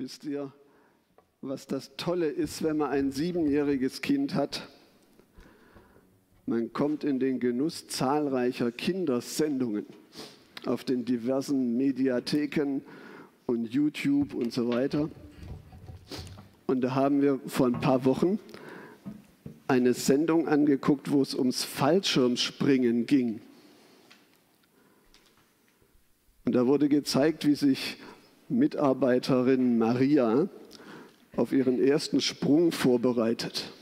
Wisst 0.00 0.24
ihr, 0.24 0.50
was 1.42 1.66
das 1.66 1.94
Tolle 1.98 2.28
ist, 2.28 2.62
wenn 2.62 2.78
man 2.78 2.88
ein 2.88 3.12
siebenjähriges 3.12 4.00
Kind 4.00 4.34
hat? 4.34 4.66
Man 6.46 6.72
kommt 6.72 7.04
in 7.04 7.20
den 7.20 7.38
Genuss 7.38 7.86
zahlreicher 7.86 8.72
Kindersendungen 8.72 9.84
auf 10.64 10.84
den 10.84 11.04
diversen 11.04 11.76
Mediatheken 11.76 12.80
und 13.44 13.66
YouTube 13.66 14.32
und 14.32 14.54
so 14.54 14.70
weiter. 14.70 15.10
Und 16.66 16.80
da 16.80 16.94
haben 16.94 17.20
wir 17.20 17.38
vor 17.46 17.66
ein 17.66 17.78
paar 17.78 18.06
Wochen 18.06 18.38
eine 19.68 19.92
Sendung 19.92 20.48
angeguckt, 20.48 21.10
wo 21.10 21.20
es 21.20 21.34
ums 21.34 21.62
Fallschirmspringen 21.62 23.04
ging. 23.04 23.42
Und 26.46 26.54
da 26.54 26.66
wurde 26.66 26.88
gezeigt, 26.88 27.46
wie 27.46 27.54
sich 27.54 27.98
Mitarbeiterin 28.50 29.78
Maria 29.78 30.48
auf 31.36 31.52
ihren 31.52 31.82
ersten 31.82 32.20
Sprung 32.20 32.72
vorbereitet. 32.72 33.72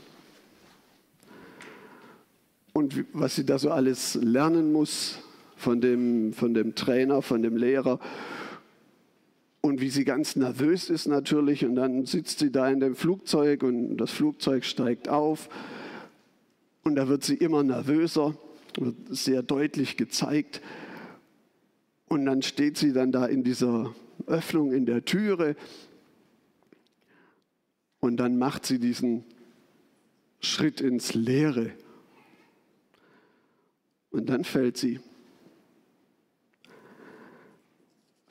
Und 2.72 3.04
was 3.12 3.34
sie 3.34 3.44
da 3.44 3.58
so 3.58 3.70
alles 3.70 4.14
lernen 4.14 4.72
muss 4.72 5.18
von 5.56 5.80
dem, 5.80 6.32
von 6.32 6.54
dem 6.54 6.74
Trainer, 6.74 7.22
von 7.22 7.42
dem 7.42 7.56
Lehrer. 7.56 7.98
Und 9.60 9.80
wie 9.80 9.90
sie 9.90 10.04
ganz 10.04 10.36
nervös 10.36 10.88
ist 10.88 11.08
natürlich. 11.08 11.64
Und 11.64 11.74
dann 11.74 12.06
sitzt 12.06 12.38
sie 12.38 12.52
da 12.52 12.68
in 12.68 12.78
dem 12.78 12.94
Flugzeug 12.94 13.64
und 13.64 13.96
das 13.96 14.12
Flugzeug 14.12 14.64
steigt 14.64 15.08
auf. 15.08 15.48
Und 16.84 16.94
da 16.94 17.08
wird 17.08 17.24
sie 17.24 17.34
immer 17.34 17.64
nervöser, 17.64 18.36
wird 18.78 18.94
sehr 19.08 19.42
deutlich 19.42 19.96
gezeigt. 19.96 20.62
Und 22.06 22.24
dann 22.26 22.42
steht 22.42 22.78
sie 22.78 22.92
dann 22.92 23.10
da 23.10 23.26
in 23.26 23.42
dieser 23.42 23.92
Öffnung 24.26 24.72
in 24.72 24.86
der 24.86 25.04
Türe 25.04 25.56
und 28.00 28.16
dann 28.18 28.38
macht 28.38 28.66
sie 28.66 28.78
diesen 28.78 29.24
Schritt 30.40 30.80
ins 30.80 31.14
Leere. 31.14 31.72
Und 34.10 34.28
dann 34.28 34.44
fällt 34.44 34.76
sie. 34.76 35.00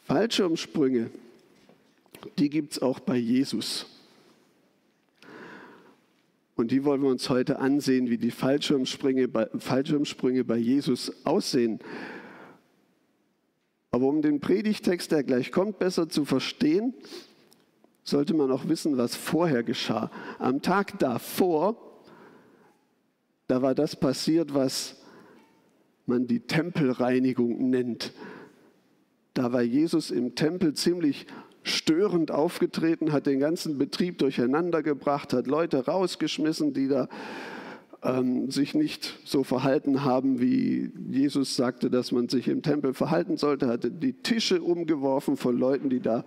Fallschirmsprünge, 0.04 1.12
die 2.40 2.50
gibt 2.50 2.74
es 2.74 2.82
auch 2.82 3.00
bei 3.00 3.18
Jesus. 3.18 3.86
Und 6.56 6.72
die 6.72 6.84
wollen 6.86 7.04
wir 7.04 7.10
uns 7.10 7.30
heute 7.30 7.60
ansehen, 7.60 8.10
wie 8.10 8.18
die 8.18 8.32
Fallschirmsprünge 8.32 9.28
bei, 9.28 9.48
Fallschirmsprünge 9.60 10.44
bei 10.44 10.58
Jesus 10.58 11.12
aussehen. 11.24 11.80
Aber 13.92 14.08
um 14.08 14.22
den 14.22 14.40
Predigtext, 14.40 15.12
der 15.12 15.24
gleich 15.24 15.52
kommt, 15.52 15.80
besser 15.80 16.10
zu 16.10 16.26
verstehen, 16.26 16.94
sollte 18.04 18.34
man 18.34 18.52
auch 18.52 18.68
wissen, 18.68 18.98
was 18.98 19.16
vorher 19.16 19.64
geschah. 19.64 20.12
Am 20.40 20.62
Tag 20.62 21.00
davor, 21.00 21.78
da 23.48 23.62
war 23.62 23.76
das 23.76 23.96
passiert, 23.96 24.54
was 24.54 24.98
man 26.06 26.28
die 26.28 26.40
Tempelreinigung 26.40 27.70
nennt. 27.70 28.14
Da 29.34 29.52
war 29.52 29.62
Jesus 29.62 30.10
im 30.10 30.36
Tempel 30.36 30.74
ziemlich 30.74 31.28
störend 31.64 32.32
aufgetreten, 32.32 33.12
hat 33.12 33.26
den 33.26 33.40
ganzen 33.40 33.78
Betrieb 33.78 34.18
durcheinander 34.20 34.82
gebracht, 34.82 35.34
hat 35.34 35.48
Leute 35.48 35.86
rausgeschmissen, 35.86 36.74
die 36.74 36.88
da 36.88 37.10
ähm, 38.04 38.52
sich 38.52 38.76
nicht 38.76 39.20
so 39.26 39.44
verhalten 39.44 40.04
haben, 40.04 40.40
wie 40.40 40.92
Jesus 41.10 41.56
sagte, 41.56 41.90
dass 41.90 42.12
man 42.12 42.30
sich 42.30 42.48
im 42.48 42.62
Tempel 42.62 42.94
verhalten 42.94 43.38
sollte, 43.38 43.68
hatte 43.68 43.92
die 43.92 44.14
Tische 44.14 44.62
umgeworfen 44.62 45.38
von 45.38 45.58
Leuten, 45.58 45.90
die 45.90 46.00
da 46.00 46.24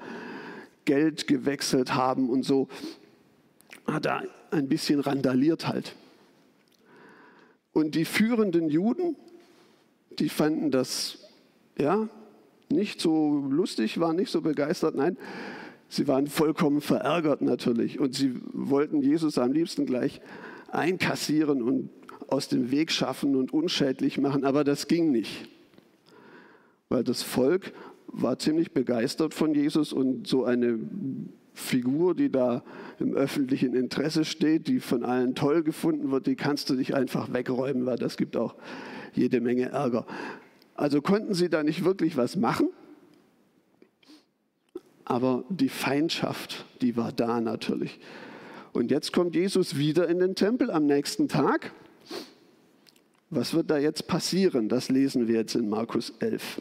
Geld 0.85 1.27
gewechselt 1.27 1.95
haben 1.95 2.29
und 2.29 2.45
so, 2.45 2.69
hat 3.87 4.07
er 4.07 4.25
ein 4.51 4.69
bisschen 4.69 5.01
randaliert 5.01 5.69
halt. 5.69 5.95
Und 7.73 7.95
die 7.95 8.05
führenden 8.05 8.69
Juden, 8.69 9.17
die 10.19 10.29
fanden 10.29 10.71
das 10.71 11.29
ja 11.79 12.09
nicht 12.69 13.01
so 13.01 13.47
lustig, 13.49 14.01
waren 14.01 14.17
nicht 14.17 14.31
so 14.31 14.41
begeistert, 14.41 14.95
nein, 14.95 15.17
sie 15.89 16.09
waren 16.09 16.27
vollkommen 16.27 16.81
verärgert 16.81 17.43
natürlich 17.43 17.99
und 17.99 18.15
sie 18.15 18.41
wollten 18.53 19.03
Jesus 19.03 19.39
am 19.39 19.53
liebsten 19.53 19.87
gleich 19.87 20.21
einkassieren 20.73 21.63
und 21.63 21.91
aus 22.29 22.49
dem 22.49 22.71
Weg 22.71 22.93
schaffen 22.93 23.37
und 23.37 23.53
unschädlich 23.53 24.19
machen, 24.19 24.45
aber 24.45 24.65
das 24.65 24.87
ging 24.87 25.11
nicht, 25.11 25.49
weil 26.89 27.05
das 27.05 27.23
Volk 27.23 27.73
war 28.07 28.39
ziemlich 28.39 28.73
begeistert 28.73 29.35
von 29.35 29.55
Jesus 29.55 29.93
und 29.93 30.27
so 30.27 30.45
eine 30.45 30.79
Figur, 31.53 32.15
die 32.15 32.31
da 32.31 32.63
im 32.99 33.15
öffentlichen 33.15 33.75
Interesse 33.75 34.25
steht, 34.25 34.69
die 34.69 34.81
von 34.81 35.05
allen 35.05 35.35
toll 35.35 35.63
gefunden 35.63 36.11
wird, 36.11 36.27
die 36.27 36.37
kannst 36.37 36.71
du 36.71 36.75
nicht 36.75 36.95
einfach 36.95 37.33
wegräumen, 37.33 37.87
weil 37.87 37.99
das 37.99 38.17
gibt 38.17 38.37
auch 38.37 38.55
jede 39.13 39.41
Menge 39.41 39.71
Ärger. 39.71 40.07
Also 40.75 41.03
konnten 41.03 41.35
sie 41.35 41.51
da 41.51 41.63
nicht 41.63 41.85
wirklich 41.85 42.17
was 42.17 42.37
machen, 42.37 42.69
aber 45.05 45.45
die 45.49 45.69
Feindschaft, 45.69 46.65
die 46.81 46.97
war 46.97 47.13
da 47.13 47.41
natürlich. 47.41 47.99
Und 48.73 48.91
jetzt 48.91 49.13
kommt 49.13 49.35
Jesus 49.35 49.77
wieder 49.77 50.09
in 50.09 50.21
den 50.21 50.35
Tempel 50.35 50.71
am 50.71 50.87
nächsten 50.87 51.29
Tag. 51.29 51.73
Was 53.29 53.55
wird 53.55 53.71
da 53.71 53.79
jetzt 53.79 54.07
passieren? 54.07 54.69
Das 54.69 54.89
lesen 54.89 55.29
wir 55.29 55.37
jetzt 55.37 55.55
in 55.55 55.69
Markus 55.69 56.11
11. 56.21 56.61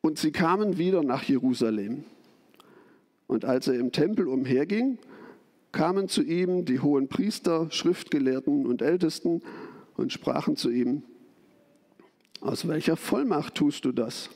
Und 0.00 0.18
sie 0.18 0.32
kamen 0.32 0.78
wieder 0.78 1.02
nach 1.02 1.24
Jerusalem. 1.24 2.04
Und 3.26 3.44
als 3.44 3.68
er 3.68 3.74
im 3.74 3.92
Tempel 3.92 4.28
umherging, 4.28 4.98
kamen 5.72 6.08
zu 6.08 6.22
ihm 6.22 6.64
die 6.64 6.80
hohen 6.80 7.08
Priester, 7.08 7.70
Schriftgelehrten 7.70 8.66
und 8.66 8.82
Ältesten 8.82 9.42
und 9.96 10.12
sprachen 10.12 10.56
zu 10.56 10.70
ihm, 10.70 11.02
aus 12.40 12.66
welcher 12.66 12.96
Vollmacht 12.96 13.54
tust 13.54 13.84
du 13.84 13.92
das? 13.92 14.30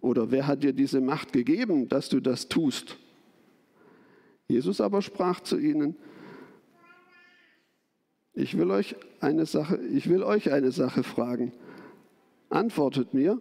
Oder 0.00 0.30
wer 0.30 0.46
hat 0.46 0.62
dir 0.62 0.72
diese 0.72 1.00
Macht 1.00 1.32
gegeben, 1.32 1.88
dass 1.88 2.08
du 2.08 2.20
das 2.20 2.48
tust? 2.48 2.96
Jesus 4.52 4.80
aber 4.80 5.00
sprach 5.00 5.40
zu 5.40 5.58
ihnen, 5.58 5.96
ich 8.34 8.56
will 8.56 8.70
euch 8.70 8.96
eine 9.20 9.46
Sache, 9.46 9.78
ich 9.92 10.08
will 10.08 10.22
euch 10.22 10.52
eine 10.52 10.72
Sache 10.72 11.02
fragen. 11.02 11.52
Antwortet 12.50 13.14
mir, 13.14 13.40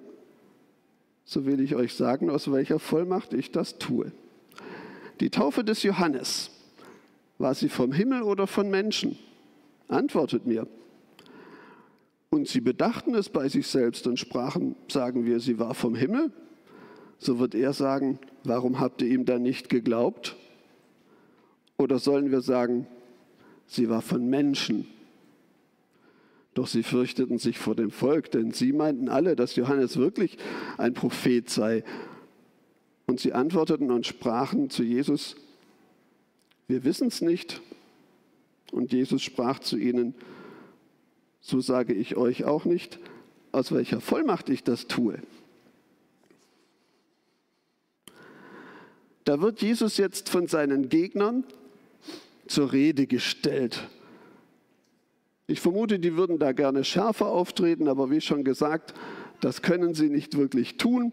so 1.26 1.46
will 1.46 1.60
ich 1.60 1.76
euch 1.76 1.94
sagen, 1.94 2.30
aus 2.30 2.52
welcher 2.52 2.80
Vollmacht 2.80 3.34
ich 3.34 3.52
das 3.52 3.78
tue. 3.78 4.12
Die 5.20 5.30
Taufe 5.30 5.64
des 5.64 5.84
Johannes, 5.84 6.52
war 7.38 7.56
sie 7.56 7.70
vom 7.70 7.92
Himmel 7.92 8.22
oder 8.22 8.48
von 8.48 8.70
Menschen? 8.70 9.18
Antwortet 9.88 10.46
mir. 10.46 10.68
Und 12.30 12.48
sie 12.48 12.62
bedachten 12.62 13.16
es 13.16 13.30
bei 13.30 13.50
sich 13.50 13.68
selbst 13.68 14.08
und 14.08 14.18
sprachen, 14.18 14.76
sagen 14.90 15.26
wir, 15.26 15.40
sie 15.40 15.60
war 15.60 15.74
vom 15.74 15.96
Himmel? 15.96 16.32
So 17.18 17.40
wird 17.40 17.56
er 17.56 17.74
sagen, 17.74 18.20
warum 18.44 18.80
habt 18.80 19.02
ihr 19.02 19.10
ihm 19.10 19.26
dann 19.26 19.42
nicht 19.42 19.70
geglaubt? 19.70 20.38
Oder 21.82 21.98
sollen 21.98 22.30
wir 22.30 22.42
sagen, 22.42 22.86
sie 23.66 23.90
war 23.90 24.04
von 24.04 24.30
Menschen? 24.30 24.88
Doch 26.54 26.68
sie 26.68 26.84
fürchteten 26.84 27.40
sich 27.40 27.58
vor 27.58 27.74
dem 27.74 27.90
Volk, 27.90 28.30
denn 28.30 28.52
sie 28.52 28.72
meinten 28.72 29.10
alle, 29.10 29.36
dass 29.36 29.56
Johannes 29.56 29.98
wirklich 29.98 30.38
ein 30.78 30.94
Prophet 30.94 31.50
sei. 31.50 31.84
Und 33.08 33.20
sie 33.20 33.34
antworteten 33.34 33.90
und 33.90 34.06
sprachen 34.06 34.70
zu 34.70 34.84
Jesus, 34.84 35.36
wir 36.68 36.84
wissen 36.84 37.08
es 37.08 37.22
nicht. 37.22 37.62
Und 38.72 38.94
Jesus 38.94 39.24
sprach 39.24 39.58
zu 39.58 39.76
ihnen, 39.76 40.14
so 41.40 41.62
sage 41.62 41.94
ich 41.94 42.16
euch 42.16 42.44
auch 42.44 42.66
nicht, 42.66 43.00
aus 43.52 43.72
welcher 43.72 44.02
Vollmacht 44.02 44.50
ich 44.50 44.64
das 44.64 44.86
tue. 44.86 45.18
Da 49.24 49.42
wird 49.42 49.64
Jesus 49.64 49.98
jetzt 49.98 50.30
von 50.30 50.46
seinen 50.46 50.88
Gegnern 50.88 51.44
zur 52.48 52.72
Rede 52.72 53.08
gestellt. 53.08 53.88
Ich 55.48 55.60
vermute, 55.60 56.00
die 56.00 56.16
würden 56.16 56.40
da 56.40 56.54
gerne 56.54 56.84
schärfer 56.84 57.28
auftreten, 57.28 57.88
aber 57.88 58.10
wie 58.10 58.22
schon 58.22 58.44
gesagt, 58.44 58.94
das 59.42 59.62
können 59.62 59.94
sie 59.94 60.10
nicht 60.10 60.38
wirklich 60.38 60.78
tun. 60.78 61.12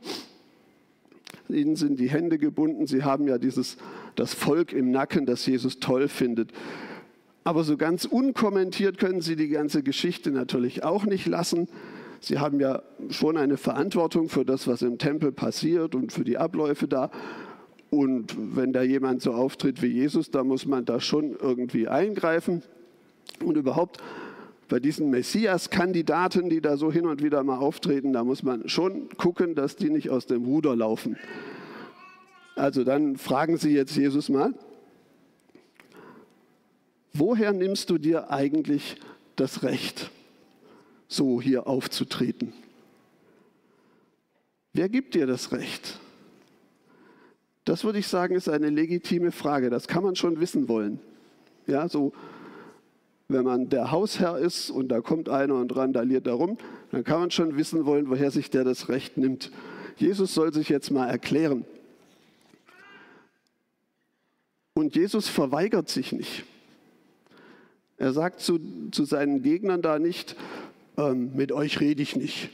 Ihnen 1.49 1.77
sind 1.77 1.99
die 1.99 2.11
Hände 2.11 2.39
gebunden. 2.39 2.87
Sie 2.87 3.03
haben 3.03 3.27
ja 3.27 3.39
dieses, 3.39 3.79
das 4.17 4.35
Volk 4.35 4.73
im 4.73 4.91
Nacken, 4.91 5.27
das 5.27 5.45
Jesus 5.47 5.81
toll 5.81 6.09
findet. 6.09 6.53
Aber 7.45 7.65
so 7.65 7.77
ganz 7.77 8.05
unkommentiert 8.05 8.99
können 8.99 9.23
Sie 9.23 9.35
die 9.35 9.49
ganze 9.49 9.83
Geschichte 9.83 10.31
natürlich 10.31 10.85
auch 10.85 11.05
nicht 11.05 11.27
lassen. 11.27 11.69
Sie 12.21 12.39
haben 12.39 12.61
ja 12.61 12.83
schon 13.09 13.37
eine 13.37 13.57
Verantwortung 13.57 14.29
für 14.29 14.45
das, 14.45 14.67
was 14.67 14.83
im 14.83 14.99
Tempel 14.99 15.33
passiert 15.33 15.95
und 15.95 16.13
für 16.13 16.25
die 16.25 16.37
Abläufe 16.37 16.89
da. 16.89 17.11
Und 17.91 18.35
wenn 18.57 18.73
da 18.73 18.83
jemand 18.83 19.23
so 19.23 19.33
auftritt 19.33 19.81
wie 19.81 19.87
Jesus, 19.87 20.31
da 20.31 20.45
muss 20.45 20.67
man 20.67 20.85
da 20.85 21.01
schon 21.01 21.37
irgendwie 21.41 21.89
eingreifen. 21.89 22.63
Und 23.43 23.57
überhaupt 23.57 24.03
bei 24.69 24.79
diesen 24.81 25.11
Messias-Kandidaten, 25.11 26.51
die 26.51 26.61
da 26.61 26.77
so 26.77 26.93
hin 26.93 27.07
und 27.07 27.23
wieder 27.23 27.43
mal 27.43 27.59
auftreten, 27.59 28.13
da 28.13 28.25
muss 28.25 28.43
man 28.43 28.69
schon 28.69 29.09
gucken, 29.17 29.55
dass 29.55 29.77
die 29.77 29.91
nicht 29.91 30.11
aus 30.11 30.27
dem 30.27 30.45
Ruder 30.45 30.77
laufen. 30.77 31.17
Also 32.55 32.85
dann 32.85 33.17
fragen 33.17 33.57
sie 33.57 33.71
jetzt 33.71 33.97
Jesus 33.97 34.29
mal, 34.29 34.53
woher 37.13 37.53
nimmst 37.53 37.89
du 37.89 37.99
dir 37.99 38.31
eigentlich 38.31 38.97
das 39.37 39.63
Recht, 39.63 40.11
so 41.07 41.41
hier 41.41 41.67
aufzutreten? 41.67 42.53
Wer 44.75 44.89
gibt 44.89 45.15
dir 45.15 45.27
das 45.27 45.53
Recht? 45.53 45.99
Das 47.69 47.85
würde 47.85 47.99
ich 47.99 48.09
sagen, 48.09 48.35
ist 48.35 48.49
eine 48.49 48.71
legitime 48.71 49.31
Frage. 49.31 49.69
Das 49.69 49.89
kann 49.89 50.03
man 50.03 50.17
schon 50.17 50.41
wissen 50.41 50.71
wollen. 50.71 51.01
Ja, 51.67 51.87
so, 51.87 52.15
wenn 53.29 53.45
man 53.45 53.69
der 53.69 53.91
Hausherr 53.91 54.39
ist 54.39 54.71
und 54.71 54.89
da 54.89 55.03
kommt 55.03 55.29
einer 55.29 55.57
und 55.57 55.77
randaliert 55.77 56.27
darum, 56.27 56.57
dann 56.93 57.05
kann 57.05 57.21
man 57.21 57.31
schon 57.31 57.59
wissen 57.59 57.85
wollen, 57.85 58.09
woher 58.09 58.31
sich 58.31 58.49
der 58.49 58.65
das 58.65 58.89
Recht 58.89 59.19
nimmt. 59.19 59.53
Jesus 59.99 60.33
soll 60.33 60.51
sich 60.55 60.71
jetzt 60.71 60.91
mal 60.91 61.11
erklären. 61.11 61.67
Und 64.73 64.97
Jesus 64.97 65.29
verweigert 65.29 65.91
sich 65.91 66.13
nicht. 66.13 66.45
Er 67.99 68.15
sagt 68.15 68.41
zu, 68.41 68.59
zu 68.93 69.05
seinen 69.05 69.43
Gegnern 69.43 69.83
da 69.83 69.99
nicht, 69.99 70.37
ähm, 70.97 71.37
mit 71.37 71.53
euch 71.53 71.81
rede 71.81 72.01
ich 72.01 72.17
nicht. 72.17 72.49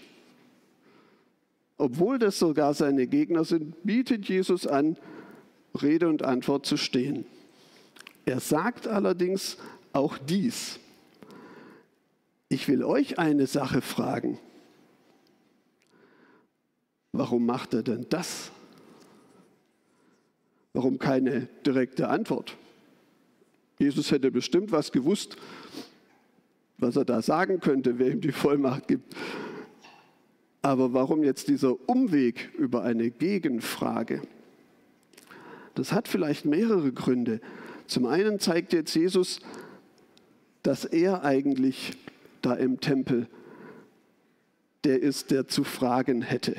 Obwohl 1.84 2.18
das 2.18 2.38
sogar 2.38 2.72
seine 2.72 3.06
Gegner 3.06 3.44
sind, 3.44 3.84
bietet 3.84 4.26
Jesus 4.26 4.66
an, 4.66 4.96
Rede 5.82 6.08
und 6.08 6.22
Antwort 6.22 6.64
zu 6.64 6.78
stehen. 6.78 7.26
Er 8.24 8.40
sagt 8.40 8.88
allerdings 8.88 9.58
auch 9.92 10.16
dies. 10.16 10.80
Ich 12.48 12.68
will 12.68 12.84
euch 12.84 13.18
eine 13.18 13.46
Sache 13.46 13.82
fragen. 13.82 14.38
Warum 17.12 17.44
macht 17.44 17.74
er 17.74 17.82
denn 17.82 18.06
das? 18.08 18.50
Warum 20.72 20.98
keine 20.98 21.48
direkte 21.66 22.08
Antwort? 22.08 22.56
Jesus 23.78 24.10
hätte 24.10 24.30
bestimmt 24.30 24.72
was 24.72 24.90
gewusst, 24.90 25.36
was 26.78 26.96
er 26.96 27.04
da 27.04 27.20
sagen 27.20 27.60
könnte, 27.60 27.98
wer 27.98 28.10
ihm 28.10 28.22
die 28.22 28.32
Vollmacht 28.32 28.88
gibt. 28.88 29.14
Aber 30.64 30.94
warum 30.94 31.22
jetzt 31.22 31.48
dieser 31.48 31.76
Umweg 31.90 32.50
über 32.56 32.84
eine 32.84 33.10
Gegenfrage? 33.10 34.22
Das 35.74 35.92
hat 35.92 36.08
vielleicht 36.08 36.46
mehrere 36.46 36.90
Gründe. 36.90 37.42
Zum 37.86 38.06
einen 38.06 38.40
zeigt 38.40 38.72
jetzt 38.72 38.94
Jesus, 38.94 39.40
dass 40.62 40.86
er 40.86 41.22
eigentlich 41.22 41.92
da 42.40 42.54
im 42.54 42.80
Tempel 42.80 43.28
der 44.84 45.02
ist, 45.02 45.30
der 45.30 45.48
zu 45.48 45.64
fragen 45.64 46.22
hätte. 46.22 46.56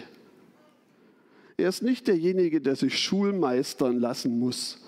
Er 1.57 1.69
ist 1.69 1.81
nicht 1.81 2.07
derjenige, 2.07 2.61
der 2.61 2.75
sich 2.75 2.99
schulmeistern 2.99 3.97
lassen 3.99 4.37
muss. 4.37 4.85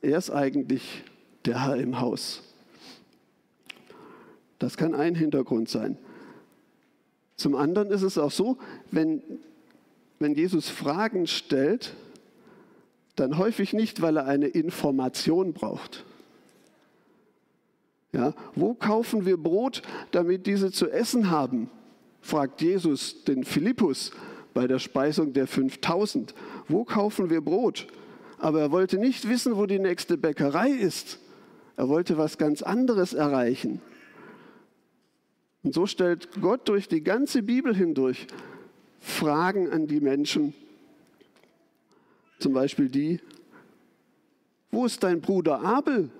Er 0.00 0.18
ist 0.18 0.30
eigentlich 0.30 1.04
der 1.44 1.64
Herr 1.66 1.76
im 1.76 2.00
Haus. 2.00 2.42
Das 4.58 4.76
kann 4.76 4.92
ein 4.92 5.14
Hintergrund 5.14 5.68
sein. 5.68 5.98
Zum 7.42 7.56
anderen 7.56 7.90
ist 7.90 8.02
es 8.02 8.18
auch 8.18 8.30
so, 8.30 8.56
wenn, 8.92 9.20
wenn 10.20 10.36
Jesus 10.36 10.68
Fragen 10.68 11.26
stellt, 11.26 11.92
dann 13.16 13.36
häufig 13.36 13.72
nicht, 13.72 14.00
weil 14.00 14.16
er 14.16 14.26
eine 14.26 14.46
Information 14.46 15.52
braucht. 15.52 16.04
Ja, 18.12 18.32
wo 18.54 18.74
kaufen 18.74 19.26
wir 19.26 19.36
Brot, 19.38 19.82
damit 20.12 20.46
diese 20.46 20.70
zu 20.70 20.88
essen 20.88 21.30
haben? 21.30 21.68
fragt 22.20 22.62
Jesus 22.62 23.24
den 23.24 23.42
Philippus 23.42 24.12
bei 24.54 24.68
der 24.68 24.78
Speisung 24.78 25.32
der 25.32 25.48
5000. 25.48 26.36
Wo 26.68 26.84
kaufen 26.84 27.28
wir 27.28 27.40
Brot? 27.40 27.88
Aber 28.38 28.60
er 28.60 28.70
wollte 28.70 28.98
nicht 28.98 29.28
wissen, 29.28 29.56
wo 29.56 29.66
die 29.66 29.80
nächste 29.80 30.16
Bäckerei 30.16 30.70
ist. 30.70 31.18
Er 31.76 31.88
wollte 31.88 32.18
was 32.18 32.38
ganz 32.38 32.62
anderes 32.62 33.14
erreichen. 33.14 33.80
Und 35.62 35.74
so 35.74 35.86
stellt 35.86 36.40
Gott 36.40 36.68
durch 36.68 36.88
die 36.88 37.02
ganze 37.02 37.42
Bibel 37.42 37.74
hindurch 37.74 38.26
Fragen 38.98 39.70
an 39.70 39.86
die 39.86 40.00
Menschen. 40.00 40.54
Zum 42.38 42.52
Beispiel 42.52 42.88
die, 42.88 43.20
wo 44.70 44.86
ist 44.86 45.02
dein 45.02 45.20
Bruder 45.20 45.60
Abel? 45.62 46.10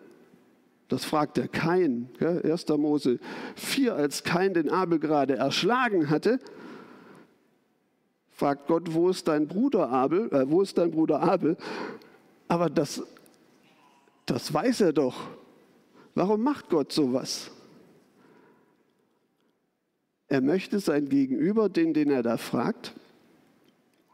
Das 0.89 1.05
fragt 1.05 1.39
der 1.39 1.49
Kain, 1.49 2.11
1. 2.21 2.69
Mose 2.69 3.19
4, 3.57 3.95
als 3.95 4.25
Kain 4.25 4.53
den 4.53 4.69
Abel 4.69 4.99
gerade 4.99 5.37
erschlagen 5.37 6.11
hatte, 6.11 6.39
fragt 8.31 8.67
Gott, 8.67 8.93
wo 8.93 9.09
ist 9.09 9.27
dein 9.27 9.49
Bruder 9.49 9.89
Abel? 9.89 10.29
Äh, 10.33 10.51
wo 10.51 10.61
ist 10.61 10.77
dein 10.77 10.91
Bruder 10.91 11.21
Abel? 11.23 11.57
Aber 12.49 12.69
das, 12.69 13.03
das 14.27 14.53
weiß 14.53 14.83
er 14.83 14.93
doch. 14.93 15.17
Warum 16.15 16.43
macht 16.43 16.69
Gott 16.69 16.93
sowas? 16.93 17.51
Er 20.33 20.41
möchte 20.41 20.81
sein 20.81 21.11
Gegenüber, 21.11 21.69
den, 21.69 21.93
den 21.93 22.09
er 22.11 22.23
da 22.23 22.39
fragt, 22.39 22.95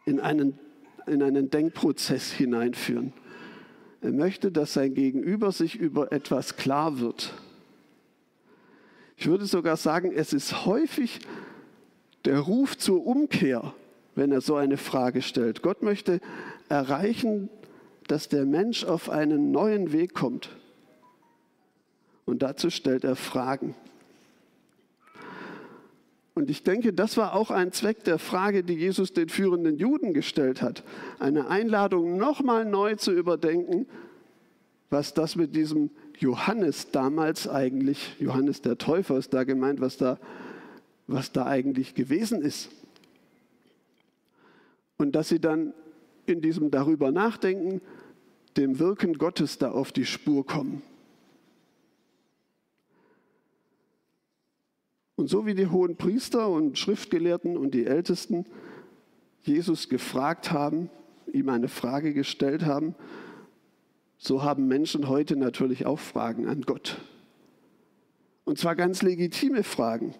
in 0.04 0.18
einen, 0.18 0.58
in 1.06 1.22
einen 1.22 1.48
Denkprozess 1.48 2.32
hineinführen. 2.32 3.12
Er 4.00 4.10
möchte, 4.10 4.50
dass 4.50 4.72
sein 4.72 4.94
Gegenüber 4.94 5.52
sich 5.52 5.76
über 5.76 6.10
etwas 6.10 6.56
klar 6.56 6.98
wird. 6.98 7.34
Ich 9.16 9.28
würde 9.28 9.46
sogar 9.46 9.76
sagen, 9.76 10.10
es 10.12 10.32
ist 10.32 10.66
häufig 10.66 11.20
der 12.24 12.40
Ruf 12.40 12.76
zur 12.76 13.06
Umkehr, 13.06 13.72
wenn 14.16 14.32
er 14.32 14.40
so 14.40 14.56
eine 14.56 14.76
Frage 14.76 15.22
stellt. 15.22 15.62
Gott 15.62 15.84
möchte 15.84 16.20
erreichen, 16.68 17.48
dass 18.08 18.28
der 18.28 18.44
Mensch 18.44 18.82
auf 18.82 19.08
einen 19.08 19.52
neuen 19.52 19.92
Weg 19.92 20.14
kommt. 20.14 20.50
Und 22.24 22.42
dazu 22.42 22.70
stellt 22.70 23.04
er 23.04 23.14
Fragen. 23.14 23.76
Und 26.38 26.50
ich 26.50 26.62
denke, 26.62 26.92
das 26.92 27.16
war 27.16 27.34
auch 27.34 27.50
ein 27.50 27.72
Zweck 27.72 28.04
der 28.04 28.20
Frage, 28.20 28.62
die 28.62 28.74
Jesus 28.74 29.12
den 29.12 29.28
führenden 29.28 29.76
Juden 29.76 30.14
gestellt 30.14 30.62
hat. 30.62 30.84
Eine 31.18 31.48
Einladung, 31.48 32.16
nochmal 32.16 32.64
neu 32.64 32.94
zu 32.94 33.10
überdenken, 33.10 33.88
was 34.88 35.14
das 35.14 35.34
mit 35.34 35.56
diesem 35.56 35.90
Johannes 36.16 36.92
damals 36.92 37.48
eigentlich, 37.48 38.14
Johannes 38.20 38.62
der 38.62 38.78
Täufer 38.78 39.18
ist 39.18 39.34
da 39.34 39.42
gemeint, 39.42 39.80
was 39.80 39.96
da, 39.96 40.20
was 41.08 41.32
da 41.32 41.44
eigentlich 41.44 41.96
gewesen 41.96 42.40
ist. 42.40 42.68
Und 44.96 45.16
dass 45.16 45.30
sie 45.30 45.40
dann 45.40 45.74
in 46.26 46.40
diesem 46.40 46.70
darüber 46.70 47.10
nachdenken, 47.10 47.80
dem 48.56 48.78
Wirken 48.78 49.14
Gottes 49.14 49.58
da 49.58 49.72
auf 49.72 49.90
die 49.90 50.06
Spur 50.06 50.46
kommen. 50.46 50.82
Und 55.18 55.26
so 55.28 55.46
wie 55.46 55.54
die 55.56 55.66
hohen 55.66 55.96
Priester 55.96 56.48
und 56.48 56.78
Schriftgelehrten 56.78 57.56
und 57.56 57.74
die 57.74 57.86
Ältesten 57.86 58.46
Jesus 59.42 59.88
gefragt 59.88 60.52
haben, 60.52 60.90
ihm 61.32 61.48
eine 61.48 61.66
Frage 61.66 62.14
gestellt 62.14 62.64
haben, 62.64 62.94
so 64.16 64.44
haben 64.44 64.68
Menschen 64.68 65.08
heute 65.08 65.34
natürlich 65.34 65.86
auch 65.86 65.98
Fragen 65.98 66.46
an 66.46 66.62
Gott. 66.62 67.00
Und 68.44 68.58
zwar 68.58 68.76
ganz 68.76 69.02
legitime 69.02 69.64
Fragen. 69.64 70.14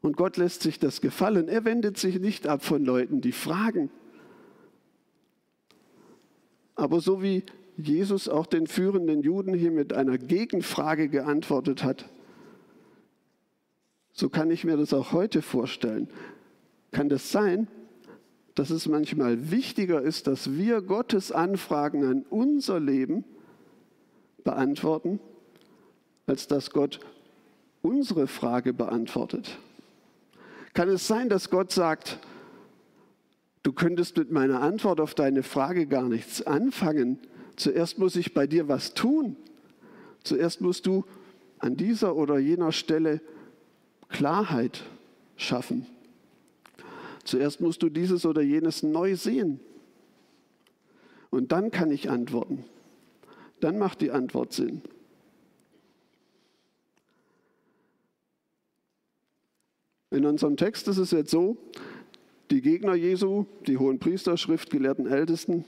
Und 0.00 0.16
Gott 0.16 0.38
lässt 0.38 0.62
sich 0.62 0.78
das 0.78 1.02
gefallen. 1.02 1.46
Er 1.48 1.66
wendet 1.66 1.98
sich 1.98 2.18
nicht 2.18 2.46
ab 2.46 2.64
von 2.64 2.82
Leuten, 2.82 3.20
die 3.20 3.32
fragen. 3.32 3.90
Aber 6.76 6.98
so 7.02 7.20
wie 7.20 7.42
Jesus 7.76 8.26
auch 8.26 8.46
den 8.46 8.66
führenden 8.66 9.22
Juden 9.22 9.52
hier 9.52 9.70
mit 9.70 9.92
einer 9.92 10.16
Gegenfrage 10.16 11.10
geantwortet 11.10 11.84
hat, 11.84 12.08
so 14.14 14.28
kann 14.28 14.50
ich 14.50 14.64
mir 14.64 14.76
das 14.76 14.94
auch 14.94 15.12
heute 15.12 15.42
vorstellen. 15.42 16.08
Kann 16.92 17.08
das 17.08 17.32
sein, 17.32 17.66
dass 18.54 18.70
es 18.70 18.86
manchmal 18.86 19.50
wichtiger 19.50 20.00
ist, 20.00 20.28
dass 20.28 20.52
wir 20.52 20.80
Gottes 20.80 21.32
Anfragen 21.32 22.04
an 22.04 22.24
unser 22.30 22.78
Leben 22.78 23.24
beantworten, 24.44 25.18
als 26.26 26.46
dass 26.46 26.70
Gott 26.70 27.00
unsere 27.82 28.28
Frage 28.28 28.72
beantwortet? 28.72 29.58
Kann 30.74 30.88
es 30.88 31.08
sein, 31.08 31.28
dass 31.28 31.50
Gott 31.50 31.72
sagt, 31.72 32.20
du 33.64 33.72
könntest 33.72 34.16
mit 34.16 34.30
meiner 34.30 34.62
Antwort 34.62 35.00
auf 35.00 35.16
deine 35.16 35.42
Frage 35.42 35.86
gar 35.86 36.08
nichts 36.08 36.46
anfangen? 36.46 37.18
Zuerst 37.56 37.98
muss 37.98 38.14
ich 38.14 38.32
bei 38.32 38.46
dir 38.46 38.68
was 38.68 38.94
tun. 38.94 39.36
Zuerst 40.22 40.60
musst 40.60 40.86
du 40.86 41.04
an 41.58 41.76
dieser 41.76 42.14
oder 42.14 42.38
jener 42.38 42.70
Stelle 42.70 43.20
Klarheit 44.08 44.82
schaffen. 45.36 45.86
Zuerst 47.24 47.60
musst 47.60 47.82
du 47.82 47.88
dieses 47.88 48.26
oder 48.26 48.42
jenes 48.42 48.82
neu 48.82 49.16
sehen. 49.16 49.60
Und 51.30 51.52
dann 51.52 51.70
kann 51.70 51.90
ich 51.90 52.10
antworten. 52.10 52.64
Dann 53.60 53.78
macht 53.78 54.00
die 54.00 54.10
Antwort 54.10 54.52
Sinn. 54.52 54.82
In 60.10 60.26
unserem 60.26 60.56
Text 60.56 60.86
ist 60.86 60.98
es 60.98 61.10
jetzt 61.10 61.30
so, 61.30 61.56
Die 62.50 62.60
Gegner 62.60 62.94
Jesu, 62.94 63.46
die 63.66 63.78
hohen 63.78 63.98
Priester, 63.98 64.36
Schriftgelehrten, 64.36 65.06
Ältesten, 65.06 65.64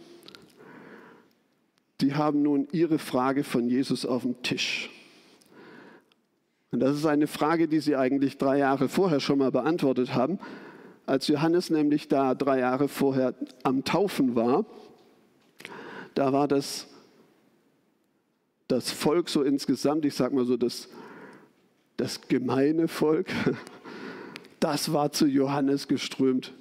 die 2.01 2.15
haben 2.15 2.43
nun 2.43 2.69
ihre 2.71 2.99
Frage 2.99 3.43
von 3.43 3.69
Jesus 3.69 4.05
auf 4.05 4.23
dem 4.23 4.41
Tisch. 4.43 4.91
Und 6.73 6.81
das 6.81 6.97
ist 6.97 7.07
eine 7.07 7.27
Frage, 7.27 7.69
die 7.69 7.81
sie 7.81 7.97
eigentlich 7.97 8.39
drei 8.39 8.59
Jahre 8.59 8.89
vorher 8.89 9.21
schon 9.21 9.39
mal 9.39 9.51
beantwortet 9.51 10.15
haben, 10.15 10.39
als 11.07 11.29
Johannes 11.29 11.71
nämlich 11.71 12.09
da 12.09 12.35
drei 12.35 12.59
Jahre 12.59 12.89
vorher 12.89 13.35
am 13.63 13.85
Taufen 13.85 14.35
war. 14.35 14.67
Da 16.15 16.33
war 16.33 16.49
das, 16.49 16.89
das 18.69 18.91
Volk 18.91 19.29
so 19.29 19.43
insgesamt, 19.43 20.05
ich 20.05 20.15
sage 20.15 20.35
mal 20.35 20.45
so 20.45 20.57
das, 20.57 20.89
das 21.97 22.29
gemeine 22.29 22.89
Volk, 22.89 23.29
das 24.61 24.93
war 24.93 25.13
zu 25.13 25.27
Johannes 25.27 25.87
geströmt. 25.87 26.53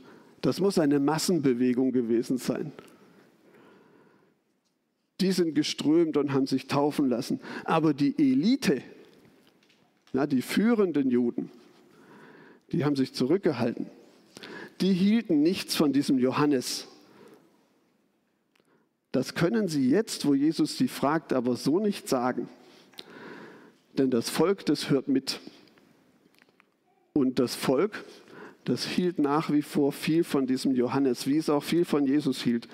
Das 0.42 0.60
muss 0.60 0.78
eine 0.78 1.00
Massenbewegung 1.00 1.92
gewesen 1.92 2.38
sein. 2.38 2.72
Die 5.22 5.32
sind 5.32 5.56
geströmt 5.56 6.18
und 6.18 6.34
haben 6.34 6.46
sich 6.46 6.68
taufen 6.68 7.10
lassen. 7.10 7.40
Aber 7.64 7.96
die 7.96 8.14
Elite, 8.20 8.84
na, 10.16 10.28
die 10.28 10.42
führenden 10.42 11.12
Juden, 11.12 11.52
die 12.72 12.86
haben 12.86 12.96
sich 12.96 13.14
zurückgehalten. 13.14 13.88
Die 14.80 14.94
hielten 14.94 15.42
nichts 15.42 15.76
von 15.76 15.92
diesem 15.92 16.20
Johannes. 16.20 16.88
Das 19.12 19.36
können 19.36 19.68
sie 19.68 19.90
jetzt, 19.90 20.26
wo 20.26 20.34
Jesus 20.34 20.78
sie 20.78 20.88
fragt, 20.88 21.34
aber 21.34 21.58
so 21.58 21.80
nicht 21.80 22.08
sagen. 22.08 22.48
Denn 23.98 24.10
das 24.10 24.30
Volk, 24.30 24.66
das 24.66 24.90
hört 24.90 25.10
mit. 25.10 25.42
Und 27.12 27.40
das 27.40 27.56
Volk, 27.56 28.06
das 28.64 28.86
hielt 28.86 29.20
nach 29.20 29.52
wie 29.52 29.62
vor 29.62 29.92
viel 29.92 30.24
von 30.24 30.48
diesem 30.48 30.74
Johannes, 30.76 31.28
wie 31.28 31.38
es 31.38 31.50
auch 31.50 31.64
viel 31.64 31.84
von 31.84 32.06
Jesus 32.06 32.42
hielt. 32.42 32.70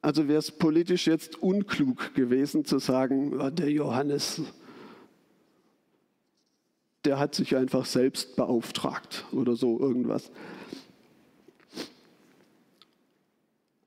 Also 0.00 0.28
wäre 0.28 0.38
es 0.38 0.52
politisch 0.52 1.08
jetzt 1.08 1.42
unklug 1.42 2.14
gewesen 2.14 2.64
zu 2.64 2.78
sagen, 2.78 3.40
ah, 3.40 3.50
der 3.50 3.70
Johannes, 3.70 4.42
der 7.06 7.18
hat 7.18 7.34
sich 7.34 7.56
einfach 7.56 7.86
selbst 7.86 8.36
beauftragt 8.36 9.24
oder 9.32 9.56
so 9.56 9.78
irgendwas. 9.78 10.30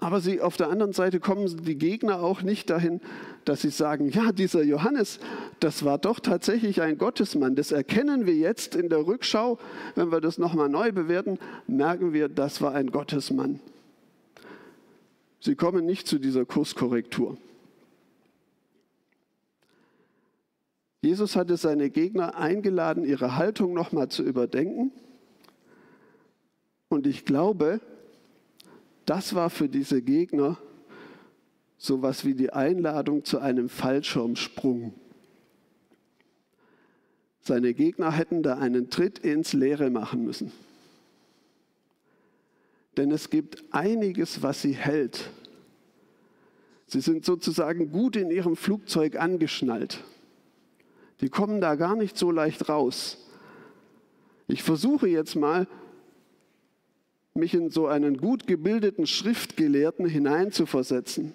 Aber 0.01 0.21
sie, 0.21 0.39
auf 0.39 0.55
der 0.55 0.69
anderen 0.69 0.93
Seite 0.93 1.19
kommen 1.19 1.65
die 1.65 1.77
Gegner 1.77 2.21
auch 2.21 2.41
nicht 2.41 2.69
dahin, 2.69 3.01
dass 3.43 3.61
sie 3.61 3.69
sagen, 3.69 4.09
ja, 4.09 4.31
dieser 4.31 4.63
Johannes, 4.63 5.19
das 5.59 5.83
war 5.83 5.97
doch 5.97 6.21
tatsächlich 6.21 6.81
ein 6.81 6.97
Gottesmann. 6.97 7.55
Das 7.55 7.73
erkennen 7.73 8.25
wir 8.25 8.35
jetzt 8.35 8.75
in 8.75 8.88
der 8.88 9.05
Rückschau, 9.05 9.59
wenn 9.95 10.09
wir 10.09 10.21
das 10.21 10.38
nochmal 10.38 10.69
neu 10.69 10.93
bewerten, 10.93 11.38
merken 11.67 12.13
wir, 12.13 12.29
das 12.29 12.61
war 12.61 12.73
ein 12.73 12.91
Gottesmann. 12.91 13.59
Sie 15.41 15.55
kommen 15.55 15.85
nicht 15.85 16.07
zu 16.07 16.17
dieser 16.17 16.45
Kurskorrektur. 16.45 17.38
Jesus 21.01 21.35
hatte 21.35 21.55
seine 21.55 21.89
Gegner 21.89 22.35
eingeladen, 22.35 23.05
ihre 23.05 23.37
Haltung 23.37 23.73
nochmal 23.73 24.09
zu 24.09 24.23
überdenken. 24.23 24.91
Und 26.89 27.07
ich 27.07 27.23
glaube, 27.23 27.79
das 29.05 29.33
war 29.33 29.49
für 29.49 29.69
diese 29.69 30.01
Gegner 30.01 30.57
so 31.77 31.97
etwas 31.97 32.25
wie 32.25 32.33
die 32.33 32.51
Einladung 32.51 33.23
zu 33.23 33.39
einem 33.39 33.69
Fallschirmsprung. 33.69 34.93
Seine 37.41 37.73
Gegner 37.73 38.11
hätten 38.11 38.43
da 38.43 38.57
einen 38.57 38.89
Tritt 38.89 39.19
ins 39.19 39.53
Leere 39.53 39.89
machen 39.89 40.25
müssen. 40.25 40.51
Denn 42.97 43.11
es 43.11 43.29
gibt 43.29 43.63
einiges, 43.71 44.43
was 44.43 44.61
sie 44.61 44.73
hält. 44.73 45.31
Sie 46.87 46.99
sind 46.99 47.23
sozusagen 47.23 47.91
gut 47.91 48.17
in 48.17 48.29
ihrem 48.29 48.57
Flugzeug 48.57 49.15
angeschnallt. 49.15 50.03
Die 51.21 51.29
kommen 51.29 51.61
da 51.61 51.75
gar 51.75 51.95
nicht 51.95 52.17
so 52.17 52.31
leicht 52.31 52.69
raus. 52.69 53.17
Ich 54.47 54.63
versuche 54.63 55.07
jetzt 55.07 55.35
mal, 55.35 55.67
mich 57.33 57.53
in 57.53 57.69
so 57.69 57.88
einen 57.88 58.17
gut 58.17 58.47
gebildeten 58.47 59.07
Schriftgelehrten 59.07 60.05
hineinzuversetzen. 60.05 61.33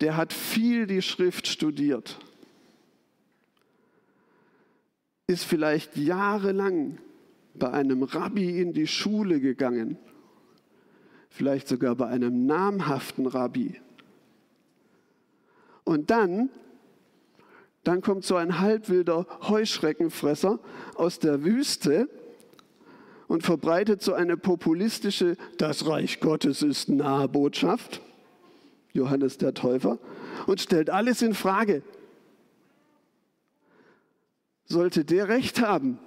Der 0.00 0.16
hat 0.16 0.32
viel 0.32 0.86
die 0.86 1.02
Schrift 1.02 1.46
studiert, 1.46 2.18
ist 5.26 5.44
vielleicht 5.44 5.96
jahrelang 5.96 6.98
bei 7.54 7.70
einem 7.70 8.02
Rabbi 8.02 8.60
in 8.60 8.72
die 8.72 8.86
Schule 8.86 9.40
gegangen, 9.40 9.98
vielleicht 11.28 11.68
sogar 11.68 11.94
bei 11.96 12.06
einem 12.06 12.46
namhaften 12.46 13.26
Rabbi. 13.26 13.80
Und 15.84 16.10
dann, 16.10 16.48
dann 17.90 18.02
kommt 18.02 18.24
so 18.24 18.36
ein 18.36 18.60
halbwilder 18.60 19.26
Heuschreckenfresser 19.48 20.60
aus 20.94 21.18
der 21.18 21.42
Wüste 21.42 22.08
und 23.26 23.42
verbreitet 23.42 24.00
so 24.00 24.12
eine 24.14 24.36
populistische 24.36 25.36
Das 25.58 25.88
Reich 25.88 26.20
Gottes 26.20 26.62
ist 26.62 26.88
nahe 26.88 27.26
Botschaft, 27.26 28.00
Johannes 28.92 29.38
der 29.38 29.54
Täufer, 29.54 29.98
und 30.46 30.60
stellt 30.60 30.88
alles 30.88 31.20
in 31.20 31.34
Frage. 31.34 31.82
Sollte 34.66 35.04
der 35.04 35.26
recht 35.26 35.60
haben? 35.60 35.98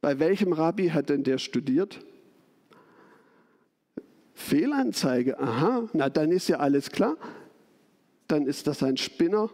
Bei 0.00 0.18
welchem 0.18 0.54
Rabbi 0.54 0.88
hat 0.88 1.10
denn 1.10 1.22
der 1.22 1.36
studiert? 1.36 2.02
Fehlanzeige, 4.32 5.38
aha, 5.38 5.86
na 5.92 6.08
dann 6.08 6.32
ist 6.32 6.48
ja 6.48 6.60
alles 6.60 6.90
klar. 6.90 7.18
Dann 8.28 8.46
ist 8.46 8.66
das 8.66 8.82
ein 8.82 8.96
Spinner. 8.96 9.50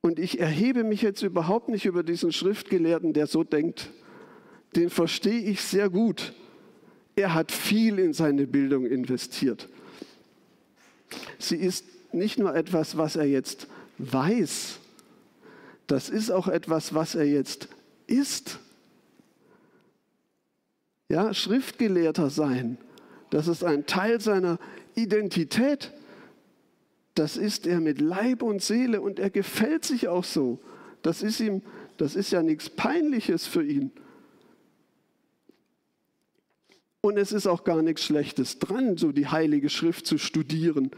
Und 0.00 0.18
ich 0.18 0.40
erhebe 0.40 0.82
mich 0.82 1.02
jetzt 1.02 1.22
überhaupt 1.22 1.68
nicht 1.68 1.84
über 1.84 2.02
diesen 2.02 2.32
Schriftgelehrten, 2.32 3.12
der 3.12 3.26
so 3.26 3.44
denkt. 3.44 3.90
Den 4.74 4.90
verstehe 4.90 5.42
ich 5.42 5.62
sehr 5.62 5.88
gut. 5.88 6.32
Er 7.14 7.34
hat 7.34 7.52
viel 7.52 7.98
in 7.98 8.12
seine 8.12 8.46
Bildung 8.46 8.86
investiert. 8.86 9.68
Sie 11.38 11.56
ist 11.56 11.84
nicht 12.12 12.38
nur 12.38 12.54
etwas, 12.54 12.96
was 12.96 13.16
er 13.16 13.26
jetzt 13.26 13.68
weiß, 13.98 14.80
das 15.86 16.08
ist 16.08 16.30
auch 16.30 16.48
etwas, 16.48 16.94
was 16.94 17.14
er 17.14 17.24
jetzt 17.24 17.68
ist. 18.06 18.58
Ja, 21.08 21.34
Schriftgelehrter 21.34 22.30
sein, 22.30 22.78
das 23.30 23.46
ist 23.48 23.62
ein 23.62 23.84
Teil 23.86 24.20
seiner 24.20 24.58
Identität. 24.94 25.92
Das 27.14 27.36
ist 27.36 27.66
er 27.66 27.80
mit 27.80 28.00
Leib 28.00 28.42
und 28.42 28.62
Seele 28.62 29.00
und 29.00 29.18
er 29.18 29.30
gefällt 29.30 29.84
sich 29.84 30.08
auch 30.08 30.24
so. 30.24 30.60
Das 31.02 31.22
ist 31.22 31.40
ihm, 31.40 31.62
das 31.98 32.16
ist 32.16 32.30
ja 32.30 32.42
nichts 32.42 32.70
Peinliches 32.70 33.46
für 33.46 33.64
ihn. 33.64 33.90
Und 37.02 37.18
es 37.18 37.32
ist 37.32 37.48
auch 37.48 37.64
gar 37.64 37.82
nichts 37.82 38.04
Schlechtes 38.04 38.60
dran, 38.60 38.96
so 38.96 39.10
die 39.10 39.26
Heilige 39.26 39.68
Schrift 39.68 40.06
zu 40.06 40.18
studieren 40.18 40.92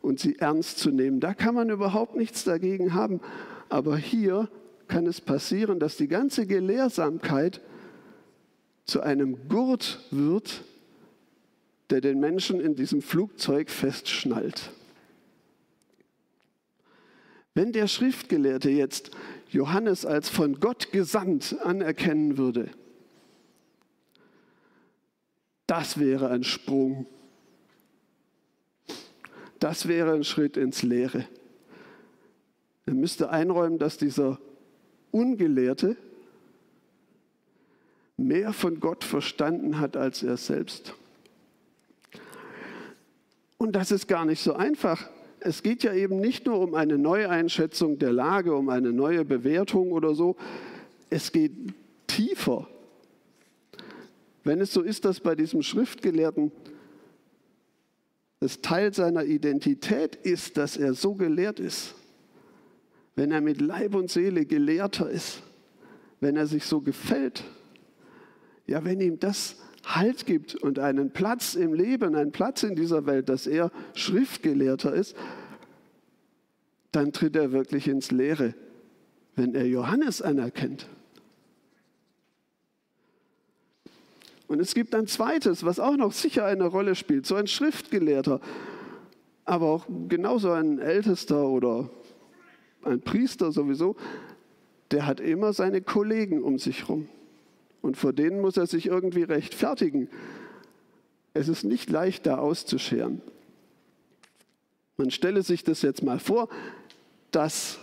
und 0.00 0.20
sie 0.20 0.38
ernst 0.38 0.78
zu 0.78 0.90
nehmen. 0.90 1.20
Da 1.20 1.34
kann 1.34 1.54
man 1.54 1.70
überhaupt 1.70 2.16
nichts 2.16 2.44
dagegen 2.44 2.94
haben. 2.94 3.20
Aber 3.68 3.96
hier 3.96 4.48
kann 4.86 5.06
es 5.06 5.20
passieren, 5.20 5.80
dass 5.80 5.96
die 5.96 6.08
ganze 6.08 6.46
Gelehrsamkeit 6.46 7.60
zu 8.84 9.00
einem 9.02 9.48
Gurt 9.48 10.00
wird, 10.10 10.62
der 11.90 12.00
den 12.00 12.20
Menschen 12.20 12.60
in 12.60 12.76
diesem 12.76 13.02
Flugzeug 13.02 13.70
festschnallt. 13.70 14.72
Wenn 17.54 17.72
der 17.72 17.88
Schriftgelehrte 17.88 18.70
jetzt 18.70 19.10
Johannes 19.48 20.06
als 20.06 20.28
von 20.28 20.60
Gott 20.60 20.92
gesandt 20.92 21.56
anerkennen 21.62 22.38
würde, 22.38 22.70
das 25.66 25.98
wäre 25.98 26.30
ein 26.30 26.44
Sprung. 26.44 27.06
Das 29.60 29.86
wäre 29.86 30.14
ein 30.14 30.24
Schritt 30.24 30.56
ins 30.56 30.82
Leere. 30.82 31.26
Er 32.86 32.94
müsste 32.94 33.30
einräumen, 33.30 33.78
dass 33.78 33.98
dieser 33.98 34.40
Ungelehrte 35.10 35.96
mehr 38.16 38.52
von 38.52 38.80
Gott 38.80 39.04
verstanden 39.04 39.78
hat 39.78 39.96
als 39.96 40.22
er 40.22 40.36
selbst. 40.36 40.94
Und 43.58 43.72
das 43.72 43.90
ist 43.90 44.08
gar 44.08 44.24
nicht 44.24 44.42
so 44.42 44.54
einfach. 44.54 45.08
Es 45.40 45.62
geht 45.62 45.82
ja 45.82 45.94
eben 45.94 46.20
nicht 46.20 46.46
nur 46.46 46.60
um 46.60 46.74
eine 46.74 46.98
Neueinschätzung 46.98 47.98
der 47.98 48.12
Lage, 48.12 48.54
um 48.54 48.68
eine 48.68 48.92
neue 48.92 49.24
Bewertung 49.24 49.92
oder 49.92 50.14
so. 50.14 50.36
Es 51.08 51.32
geht 51.32 51.52
tiefer. 52.06 52.68
Wenn 54.44 54.60
es 54.60 54.72
so 54.72 54.82
ist, 54.82 55.04
dass 55.04 55.20
bei 55.20 55.34
diesem 55.34 55.62
Schriftgelehrten 55.62 56.52
es 58.40 58.62
Teil 58.62 58.94
seiner 58.94 59.24
Identität 59.24 60.16
ist, 60.16 60.56
dass 60.56 60.76
er 60.76 60.94
so 60.94 61.14
gelehrt 61.14 61.60
ist, 61.60 61.94
wenn 63.14 63.32
er 63.32 63.42
mit 63.42 63.60
Leib 63.60 63.94
und 63.94 64.10
Seele 64.10 64.46
Gelehrter 64.46 65.10
ist, 65.10 65.42
wenn 66.20 66.36
er 66.36 66.46
sich 66.46 66.64
so 66.64 66.80
gefällt, 66.80 67.44
ja, 68.66 68.82
wenn 68.84 69.00
ihm 69.00 69.18
das 69.18 69.56
Halt 69.84 70.26
gibt 70.26 70.54
und 70.54 70.78
einen 70.78 71.10
Platz 71.10 71.54
im 71.54 71.72
Leben, 71.72 72.14
einen 72.14 72.32
Platz 72.32 72.62
in 72.62 72.74
dieser 72.74 73.06
Welt, 73.06 73.28
dass 73.28 73.46
er 73.46 73.70
Schriftgelehrter 73.94 74.92
ist, 74.92 75.16
dann 76.92 77.12
tritt 77.12 77.36
er 77.36 77.52
wirklich 77.52 77.88
ins 77.88 78.10
Leere, 78.10 78.54
wenn 79.36 79.54
er 79.54 79.66
Johannes 79.66 80.22
anerkennt. 80.22 80.86
Und 84.48 84.60
es 84.60 84.74
gibt 84.74 84.94
ein 84.96 85.06
zweites, 85.06 85.64
was 85.64 85.78
auch 85.78 85.96
noch 85.96 86.12
sicher 86.12 86.44
eine 86.44 86.64
Rolle 86.64 86.96
spielt, 86.96 87.24
so 87.24 87.36
ein 87.36 87.46
Schriftgelehrter, 87.46 88.40
aber 89.44 89.66
auch 89.66 89.86
genauso 90.08 90.50
ein 90.50 90.80
Ältester 90.80 91.46
oder 91.46 91.88
ein 92.82 93.00
Priester 93.00 93.52
sowieso, 93.52 93.96
der 94.90 95.06
hat 95.06 95.20
immer 95.20 95.52
seine 95.52 95.82
Kollegen 95.82 96.42
um 96.42 96.58
sich 96.58 96.80
herum. 96.80 97.08
Und 97.82 97.96
vor 97.96 98.12
denen 98.12 98.40
muss 98.40 98.56
er 98.56 98.66
sich 98.66 98.86
irgendwie 98.86 99.22
rechtfertigen. 99.22 100.08
Es 101.32 101.48
ist 101.48 101.64
nicht 101.64 101.90
leicht, 101.90 102.26
da 102.26 102.38
auszuscheren. 102.38 103.22
Man 104.96 105.10
stelle 105.10 105.42
sich 105.42 105.64
das 105.64 105.82
jetzt 105.82 106.02
mal 106.02 106.18
vor, 106.18 106.48
dass 107.30 107.78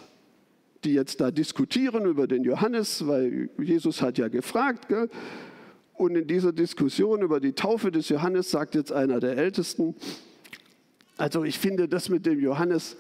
die 0.84 0.94
jetzt 0.94 1.20
da 1.20 1.32
diskutieren 1.32 2.06
über 2.06 2.28
den 2.28 2.44
Johannes, 2.44 3.08
weil 3.08 3.50
Jesus 3.58 4.02
hat 4.02 4.18
ja 4.18 4.28
gefragt. 4.28 4.88
Gell? 4.88 5.10
Und 5.94 6.16
in 6.16 6.28
dieser 6.28 6.54
Diskussion 6.54 7.22
über 7.24 7.40
die 7.40 7.54
Taufe 7.54 7.92
des 7.92 8.10
Johannes 8.10 8.52
sagt 8.52 8.76
jetzt 8.76 8.92
einer 8.92 9.20
der 9.20 9.36
Ältesten, 9.36 9.96
also 11.18 11.44
ich 11.44 11.58
finde 11.58 11.88
das 11.88 12.10
mit 12.10 12.28
dem 12.28 12.40
Johannes, 12.40 12.96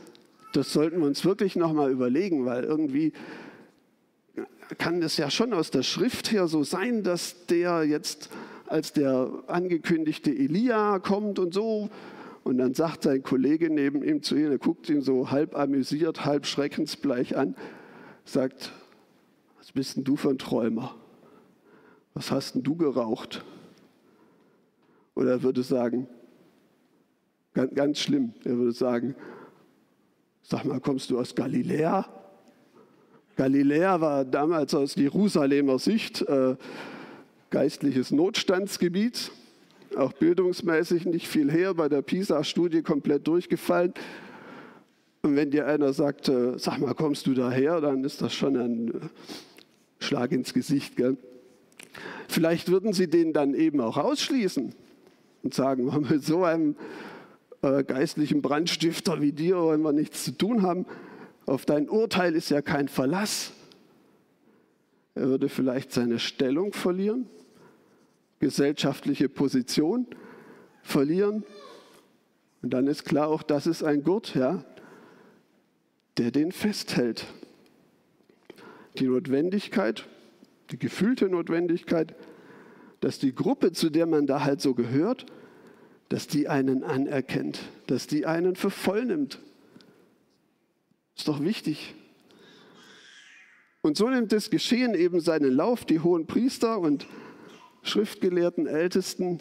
das 0.53 0.73
sollten 0.73 0.99
wir 0.99 1.05
uns 1.05 1.23
wirklich 1.23 1.55
nochmal 1.55 1.91
überlegen, 1.91 2.45
weil 2.45 2.63
irgendwie 2.63 3.13
kann 4.77 5.01
es 5.01 5.17
ja 5.17 5.29
schon 5.29 5.53
aus 5.53 5.71
der 5.71 5.83
Schrift 5.83 6.31
her 6.31 6.47
so 6.47 6.63
sein, 6.63 7.03
dass 7.03 7.45
der 7.47 7.83
jetzt 7.83 8.29
als 8.67 8.93
der 8.93 9.31
angekündigte 9.47 10.31
Elia 10.31 10.99
kommt 10.99 11.39
und 11.39 11.53
so. 11.53 11.89
Und 12.43 12.57
dann 12.57 12.73
sagt 12.73 13.03
sein 13.03 13.23
Kollege 13.23 13.69
neben 13.69 14.03
ihm 14.03 14.23
zu 14.23 14.35
ihm, 14.35 14.51
er 14.51 14.57
guckt 14.57 14.89
ihn 14.89 15.01
so 15.01 15.31
halb 15.31 15.55
amüsiert, 15.55 16.25
halb 16.25 16.45
schreckensbleich 16.45 17.35
an, 17.35 17.55
sagt, 18.23 18.71
was 19.57 19.71
bist 19.71 19.97
denn 19.97 20.03
du 20.03 20.15
für 20.15 20.29
ein 20.29 20.37
Träumer? 20.37 20.95
Was 22.13 22.31
hast 22.31 22.55
denn 22.55 22.63
du 22.63 22.75
geraucht? 22.75 23.43
Oder 25.13 25.31
er 25.31 25.43
würde 25.43 25.63
sagen, 25.63 26.07
ganz, 27.53 27.73
ganz 27.73 27.99
schlimm, 27.99 28.33
er 28.43 28.57
würde 28.57 28.71
sagen, 28.71 29.15
sag 30.41 30.63
mal, 30.63 30.79
kommst 30.79 31.09
du 31.09 31.19
aus 31.19 31.35
Galiläa? 31.35 32.05
Galiläa 33.37 34.01
war 34.01 34.25
damals 34.25 34.73
aus 34.73 34.95
Jerusalemer 34.95 35.77
Sicht 35.77 36.23
äh, 36.23 36.55
geistliches 37.51 38.11
Notstandsgebiet, 38.11 39.31
auch 39.95 40.11
bildungsmäßig 40.13 41.05
nicht 41.05 41.27
viel 41.27 41.51
her, 41.51 41.75
bei 41.75 41.87
der 41.87 42.01
PISA-Studie 42.01 42.81
komplett 42.81 43.27
durchgefallen. 43.27 43.93
Und 45.21 45.35
wenn 45.35 45.51
dir 45.51 45.67
einer 45.67 45.93
sagt, 45.93 46.29
äh, 46.29 46.57
sag 46.57 46.79
mal, 46.79 46.95
kommst 46.95 47.27
du 47.27 47.35
daher, 47.35 47.79
dann 47.79 48.03
ist 48.03 48.23
das 48.23 48.33
schon 48.33 48.57
ein 48.57 48.87
äh, 48.89 48.91
Schlag 49.99 50.31
ins 50.31 50.55
Gesicht. 50.55 50.95
Gell? 50.95 51.15
Vielleicht 52.27 52.71
würden 52.71 52.91
sie 52.91 53.07
den 53.07 53.33
dann 53.33 53.53
eben 53.53 53.81
auch 53.81 53.97
ausschließen 53.97 54.73
und 55.43 55.53
sagen, 55.53 55.85
mit 56.09 56.25
so 56.25 56.43
einem 56.43 56.75
äh, 57.61 57.83
geistlichen 57.83 58.41
Brandstifter 58.41 59.21
wie 59.21 59.31
dir 59.31 59.57
wollen 59.57 59.83
wir 59.83 59.93
nichts 59.93 60.25
zu 60.25 60.31
tun 60.31 60.63
haben. 60.63 60.87
Auf 61.47 61.65
dein 61.65 61.87
Urteil 61.87 62.35
ist 62.35 62.49
ja 62.49 62.61
kein 62.61 62.89
Verlass. 62.89 63.53
Er 65.15 65.29
würde 65.29 65.47
vielleicht 65.47 65.93
seine 65.93 66.19
Stellung 66.19 66.73
verlieren, 66.73 67.25
gesellschaftliche 68.39 69.29
Position 69.29 70.07
verlieren. 70.83 71.45
Und 72.61 72.71
dann 72.71 72.87
ist 72.87 73.05
klar, 73.05 73.29
auch 73.29 73.43
das 73.43 73.65
ist 73.65 73.81
ein 73.81 74.03
Gurt, 74.03 74.35
ja, 74.35 74.65
der 76.17 76.31
den 76.31 76.51
festhält. 76.51 77.25
Die 78.99 79.07
Notwendigkeit, 79.07 80.05
die 80.71 80.77
gefühlte 80.77 81.29
Notwendigkeit, 81.29 82.13
dass 82.99 83.19
die 83.19 83.33
Gruppe, 83.33 83.71
zu 83.71 83.89
der 83.89 84.05
man 84.05 84.27
da 84.27 84.43
halt 84.43 84.59
so 84.59 84.73
gehört, 84.73 85.25
dass 86.09 86.27
die 86.27 86.49
einen 86.49 86.83
anerkennt, 86.83 87.61
dass 87.87 88.05
die 88.05 88.25
einen 88.25 88.57
für 88.57 88.69
voll 88.69 89.05
nimmt, 89.05 89.39
ist 91.17 91.27
doch 91.27 91.41
wichtig. 91.41 91.95
Und 93.81 93.97
so 93.97 94.09
nimmt 94.09 94.31
das 94.31 94.49
Geschehen 94.49 94.93
eben 94.93 95.19
seinen 95.19 95.51
Lauf. 95.51 95.85
Die 95.85 95.99
hohen 95.99 96.27
Priester 96.27 96.79
und 96.79 97.07
schriftgelehrten 97.81 98.67
Ältesten 98.67 99.39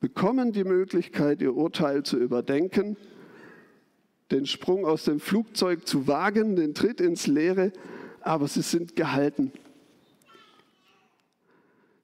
bekommen 0.00 0.52
die 0.52 0.64
Möglichkeit, 0.64 1.40
ihr 1.40 1.54
Urteil 1.54 2.02
zu 2.02 2.18
überdenken, 2.18 2.96
den 4.30 4.46
Sprung 4.46 4.84
aus 4.84 5.04
dem 5.04 5.18
Flugzeug 5.18 5.86
zu 5.86 6.06
wagen, 6.06 6.56
den 6.56 6.74
Tritt 6.74 7.00
ins 7.00 7.26
Leere, 7.26 7.72
aber 8.20 8.46
sie 8.48 8.62
sind 8.62 8.96
gehalten. 8.96 9.52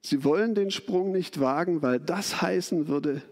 Sie 0.00 0.24
wollen 0.24 0.54
den 0.54 0.70
Sprung 0.70 1.12
nicht 1.12 1.38
wagen, 1.38 1.82
weil 1.82 2.00
das 2.00 2.42
heißen 2.42 2.88
würde, 2.88 3.22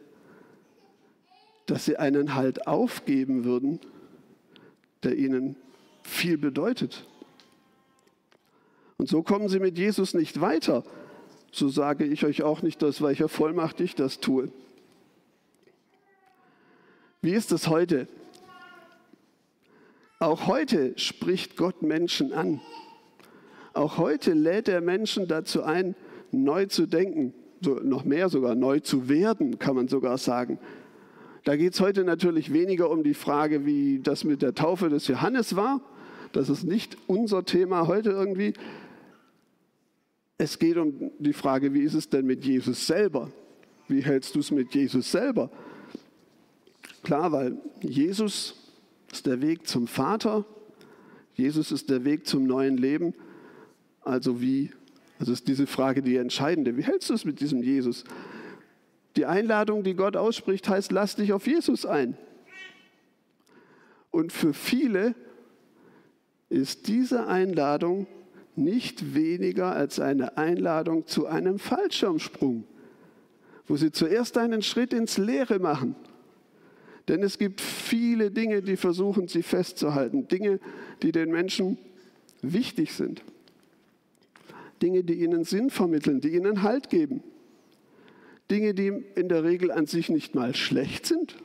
dass 1.66 1.84
sie 1.84 1.96
einen 1.96 2.34
Halt 2.34 2.66
aufgeben 2.66 3.44
würden 3.44 3.80
der 5.02 5.16
ihnen 5.16 5.56
viel 6.02 6.38
bedeutet. 6.38 7.06
Und 8.96 9.08
so 9.08 9.22
kommen 9.22 9.48
sie 9.48 9.60
mit 9.60 9.78
Jesus 9.78 10.14
nicht 10.14 10.40
weiter. 10.40 10.84
So 11.52 11.68
sage 11.68 12.04
ich 12.04 12.24
euch 12.24 12.42
auch 12.42 12.62
nicht, 12.62 12.84
aus 12.84 13.02
welcher 13.02 13.28
Vollmacht 13.28 13.80
ich 13.80 13.94
das 13.94 14.20
tue. 14.20 14.52
Wie 17.22 17.32
ist 17.32 17.52
es 17.52 17.68
heute? 17.68 18.08
Auch 20.18 20.46
heute 20.46 20.98
spricht 20.98 21.56
Gott 21.56 21.82
Menschen 21.82 22.32
an. 22.32 22.60
Auch 23.72 23.96
heute 23.96 24.32
lädt 24.32 24.68
er 24.68 24.80
Menschen 24.80 25.28
dazu 25.28 25.62
ein, 25.62 25.94
neu 26.30 26.66
zu 26.66 26.86
denken, 26.86 27.32
so 27.60 27.74
noch 27.74 28.04
mehr 28.04 28.28
sogar 28.28 28.54
neu 28.54 28.80
zu 28.80 29.08
werden, 29.08 29.58
kann 29.58 29.76
man 29.76 29.88
sogar 29.88 30.18
sagen. 30.18 30.58
Da 31.44 31.56
geht 31.56 31.74
es 31.74 31.80
heute 31.80 32.04
natürlich 32.04 32.52
weniger 32.52 32.90
um 32.90 33.02
die 33.02 33.14
Frage, 33.14 33.64
wie 33.64 34.00
das 34.00 34.24
mit 34.24 34.42
der 34.42 34.54
Taufe 34.54 34.88
des 34.88 35.06
Johannes 35.06 35.56
war. 35.56 35.80
Das 36.32 36.48
ist 36.48 36.64
nicht 36.64 36.96
unser 37.06 37.44
Thema 37.44 37.86
heute 37.86 38.10
irgendwie. 38.10 38.52
Es 40.38 40.58
geht 40.58 40.76
um 40.76 41.10
die 41.18 41.32
Frage, 41.32 41.74
wie 41.74 41.82
ist 41.82 41.94
es 41.94 42.08
denn 42.08 42.26
mit 42.26 42.44
Jesus 42.44 42.86
selber? 42.86 43.30
Wie 43.88 44.02
hältst 44.02 44.34
du 44.34 44.40
es 44.40 44.50
mit 44.50 44.74
Jesus 44.74 45.10
selber? 45.10 45.50
Klar, 47.02 47.32
weil 47.32 47.56
Jesus 47.80 48.54
ist 49.10 49.26
der 49.26 49.40
Weg 49.42 49.66
zum 49.66 49.86
Vater. 49.86 50.44
Jesus 51.34 51.72
ist 51.72 51.90
der 51.90 52.04
Weg 52.04 52.26
zum 52.26 52.44
neuen 52.44 52.76
Leben. 52.76 53.14
Also 54.02 54.40
wie, 54.40 54.70
also 55.18 55.32
ist 55.32 55.48
diese 55.48 55.66
Frage 55.66 56.02
die 56.02 56.16
entscheidende. 56.16 56.76
Wie 56.76 56.82
hältst 56.82 57.10
du 57.10 57.14
es 57.14 57.24
mit 57.24 57.40
diesem 57.40 57.62
Jesus? 57.62 58.04
Die 59.16 59.26
Einladung, 59.26 59.82
die 59.82 59.94
Gott 59.94 60.16
ausspricht, 60.16 60.68
heißt, 60.68 60.92
lass 60.92 61.16
dich 61.16 61.32
auf 61.32 61.46
Jesus 61.46 61.84
ein. 61.84 62.16
Und 64.10 64.32
für 64.32 64.52
viele 64.52 65.14
ist 66.48 66.88
diese 66.88 67.26
Einladung 67.26 68.06
nicht 68.56 69.14
weniger 69.14 69.72
als 69.72 70.00
eine 70.00 70.36
Einladung 70.36 71.06
zu 71.06 71.26
einem 71.26 71.58
Fallschirmsprung, 71.58 72.64
wo 73.66 73.76
sie 73.76 73.92
zuerst 73.92 74.36
einen 74.36 74.62
Schritt 74.62 74.92
ins 74.92 75.16
Leere 75.16 75.58
machen. 75.58 75.94
Denn 77.08 77.22
es 77.22 77.38
gibt 77.38 77.60
viele 77.60 78.30
Dinge, 78.30 78.62
die 78.62 78.76
versuchen, 78.76 79.28
sie 79.28 79.42
festzuhalten, 79.42 80.28
Dinge, 80.28 80.60
die 81.02 81.12
den 81.12 81.30
Menschen 81.30 81.78
wichtig 82.42 82.92
sind, 82.92 83.22
Dinge, 84.82 85.04
die 85.04 85.22
ihnen 85.22 85.44
Sinn 85.44 85.70
vermitteln, 85.70 86.20
die 86.20 86.34
ihnen 86.34 86.62
Halt 86.62 86.90
geben. 86.90 87.22
Dinge, 88.50 88.74
die 88.74 88.88
in 89.14 89.28
der 89.28 89.44
Regel 89.44 89.70
an 89.70 89.86
sich 89.86 90.08
nicht 90.08 90.34
mal 90.34 90.54
schlecht 90.54 91.06
sind, 91.06 91.36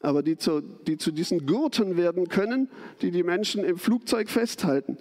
aber 0.00 0.22
die 0.22 0.36
zu, 0.36 0.60
die 0.60 0.96
zu 0.96 1.10
diesen 1.10 1.46
Gurten 1.46 1.96
werden 1.96 2.28
können, 2.28 2.68
die 3.02 3.10
die 3.10 3.22
Menschen 3.22 3.64
im 3.64 3.76
Flugzeug 3.76 4.30
festhalten. 4.30 4.96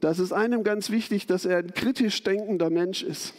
Das 0.00 0.18
ist 0.18 0.32
einem 0.32 0.64
ganz 0.64 0.90
wichtig, 0.90 1.26
dass 1.26 1.44
er 1.44 1.58
ein 1.58 1.74
kritisch 1.74 2.22
denkender 2.22 2.70
Mensch 2.70 3.02
ist. 3.02 3.34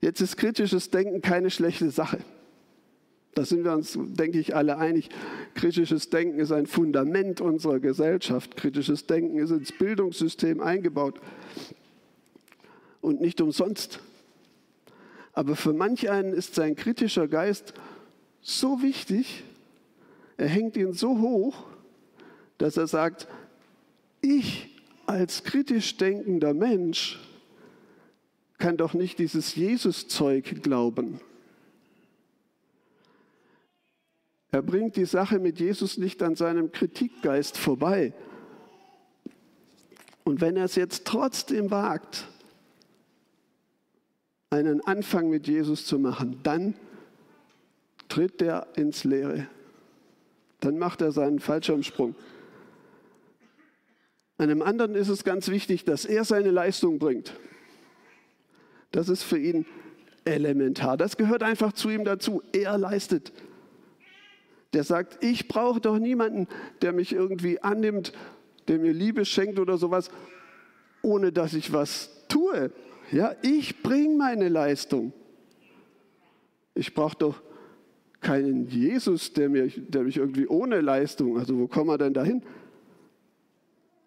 Jetzt 0.00 0.20
ist 0.20 0.36
kritisches 0.36 0.90
Denken 0.90 1.20
keine 1.20 1.50
schlechte 1.50 1.90
Sache. 1.90 2.18
Da 3.34 3.44
sind 3.44 3.64
wir 3.64 3.72
uns, 3.72 3.96
denke 3.96 4.40
ich, 4.40 4.56
alle 4.56 4.78
einig. 4.78 5.08
Kritisches 5.54 6.10
Denken 6.10 6.40
ist 6.40 6.50
ein 6.50 6.66
Fundament 6.66 7.40
unserer 7.40 7.78
Gesellschaft. 7.78 8.56
Kritisches 8.56 9.06
Denken 9.06 9.38
ist 9.38 9.50
ins 9.50 9.72
Bildungssystem 9.72 10.60
eingebaut. 10.60 11.20
Und 13.00 13.20
nicht 13.20 13.40
umsonst. 13.40 14.00
Aber 15.32 15.56
für 15.56 15.72
manch 15.72 16.10
einen 16.10 16.32
ist 16.32 16.54
sein 16.54 16.76
kritischer 16.76 17.28
Geist 17.28 17.74
so 18.42 18.82
wichtig, 18.82 19.44
er 20.36 20.48
hängt 20.48 20.76
ihn 20.76 20.92
so 20.92 21.20
hoch, 21.20 21.66
dass 22.58 22.76
er 22.76 22.86
sagt, 22.86 23.28
ich 24.20 24.68
als 25.06 25.44
kritisch 25.44 25.96
denkender 25.96 26.54
Mensch 26.54 27.18
kann 28.58 28.76
doch 28.76 28.94
nicht 28.94 29.18
dieses 29.18 29.54
Jesus-Zeug 29.54 30.62
glauben. 30.62 31.20
Er 34.52 34.62
bringt 34.62 34.96
die 34.96 35.04
Sache 35.04 35.38
mit 35.38 35.60
Jesus 35.60 35.96
nicht 35.96 36.22
an 36.22 36.34
seinem 36.34 36.72
Kritikgeist 36.72 37.56
vorbei. 37.56 38.12
Und 40.24 40.40
wenn 40.40 40.56
er 40.56 40.64
es 40.64 40.74
jetzt 40.74 41.06
trotzdem 41.06 41.70
wagt, 41.70 42.28
einen 44.50 44.80
Anfang 44.80 45.30
mit 45.30 45.46
Jesus 45.46 45.86
zu 45.86 45.98
machen, 45.98 46.40
dann 46.42 46.74
tritt 48.08 48.42
er 48.42 48.66
ins 48.74 49.04
Leere. 49.04 49.46
Dann 50.58 50.76
macht 50.76 51.00
er 51.00 51.12
seinen 51.12 51.38
Fallschirmsprung. 51.38 52.14
Einem 54.36 54.62
anderen 54.62 54.94
ist 54.94 55.08
es 55.08 55.22
ganz 55.22 55.48
wichtig, 55.48 55.84
dass 55.84 56.04
er 56.04 56.24
seine 56.24 56.50
Leistung 56.50 56.98
bringt. 56.98 57.34
Das 58.90 59.08
ist 59.08 59.22
für 59.22 59.38
ihn 59.38 59.66
elementar. 60.24 60.96
Das 60.96 61.16
gehört 61.16 61.42
einfach 61.42 61.72
zu 61.72 61.88
ihm 61.90 62.04
dazu. 62.04 62.42
Er 62.52 62.76
leistet. 62.76 63.32
Der 64.72 64.84
sagt, 64.84 65.22
ich 65.22 65.48
brauche 65.48 65.80
doch 65.80 65.98
niemanden, 65.98 66.48
der 66.82 66.92
mich 66.92 67.12
irgendwie 67.12 67.60
annimmt, 67.60 68.12
der 68.68 68.78
mir 68.78 68.92
Liebe 68.92 69.24
schenkt 69.24 69.58
oder 69.58 69.78
sowas, 69.78 70.10
ohne 71.02 71.32
dass 71.32 71.54
ich 71.54 71.72
was 71.72 72.10
tue. 72.28 72.72
Ja, 73.12 73.34
ich 73.42 73.82
bringe 73.82 74.16
meine 74.16 74.48
Leistung. 74.48 75.12
Ich 76.74 76.94
brauche 76.94 77.16
doch 77.16 77.42
keinen 78.20 78.68
Jesus, 78.68 79.32
der, 79.32 79.48
mir, 79.48 79.68
der 79.68 80.02
mich 80.02 80.18
irgendwie 80.18 80.46
ohne 80.46 80.80
Leistung, 80.80 81.38
also 81.38 81.58
wo 81.58 81.66
kommen 81.66 81.88
wir 81.88 81.98
denn 81.98 82.14
dahin? 82.14 82.42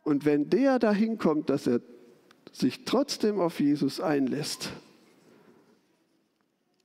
Und 0.03 0.25
wenn 0.25 0.49
der 0.49 0.79
dahin 0.79 1.17
kommt, 1.17 1.49
dass 1.49 1.67
er 1.67 1.81
sich 2.51 2.85
trotzdem 2.85 3.39
auf 3.39 3.59
Jesus 3.59 3.99
einlässt, 3.99 4.71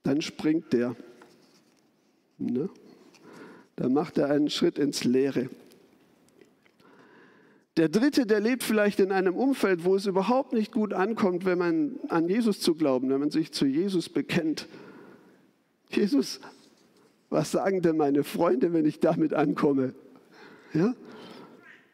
dann 0.02 0.22
springt 0.22 0.72
der. 0.72 0.96
Ne? 2.38 2.70
Dann 3.76 3.92
macht 3.92 4.18
er 4.18 4.30
einen 4.30 4.48
Schritt 4.48 4.78
ins 4.78 5.04
Leere. 5.04 5.50
Der 7.78 7.88
dritte, 7.88 8.26
der 8.26 8.40
lebt 8.40 8.64
vielleicht 8.64 8.98
in 8.98 9.12
einem 9.12 9.36
Umfeld, 9.36 9.84
wo 9.84 9.94
es 9.94 10.06
überhaupt 10.06 10.52
nicht 10.52 10.72
gut 10.72 10.92
ankommt, 10.92 11.44
wenn 11.44 11.58
man 11.58 12.00
an 12.08 12.28
Jesus 12.28 12.58
zu 12.58 12.74
glauben, 12.74 13.08
wenn 13.08 13.20
man 13.20 13.30
sich 13.30 13.52
zu 13.52 13.66
Jesus 13.66 14.08
bekennt. 14.08 14.66
Jesus, 15.88 16.40
was 17.30 17.52
sagen 17.52 17.80
denn 17.80 17.96
meine 17.96 18.24
Freunde, 18.24 18.72
wenn 18.72 18.84
ich 18.84 18.98
damit 18.98 19.32
ankomme? 19.32 19.94
Ja? 20.74 20.96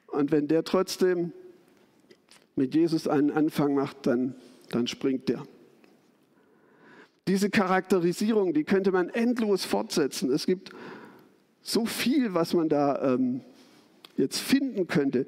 Und 0.06 0.32
wenn 0.32 0.48
der 0.48 0.64
trotzdem 0.64 1.32
mit 2.56 2.74
Jesus 2.74 3.06
einen 3.06 3.30
Anfang 3.30 3.74
macht, 3.74 4.06
dann, 4.06 4.34
dann 4.70 4.86
springt 4.86 5.28
der. 5.28 5.46
Diese 7.28 7.50
Charakterisierung, 7.50 8.54
die 8.54 8.64
könnte 8.64 8.90
man 8.90 9.10
endlos 9.10 9.66
fortsetzen. 9.66 10.32
Es 10.32 10.46
gibt 10.46 10.70
so 11.60 11.84
viel, 11.84 12.32
was 12.32 12.54
man 12.54 12.70
da 12.70 13.14
ähm, 13.14 13.42
jetzt 14.16 14.38
finden 14.38 14.86
könnte. 14.86 15.26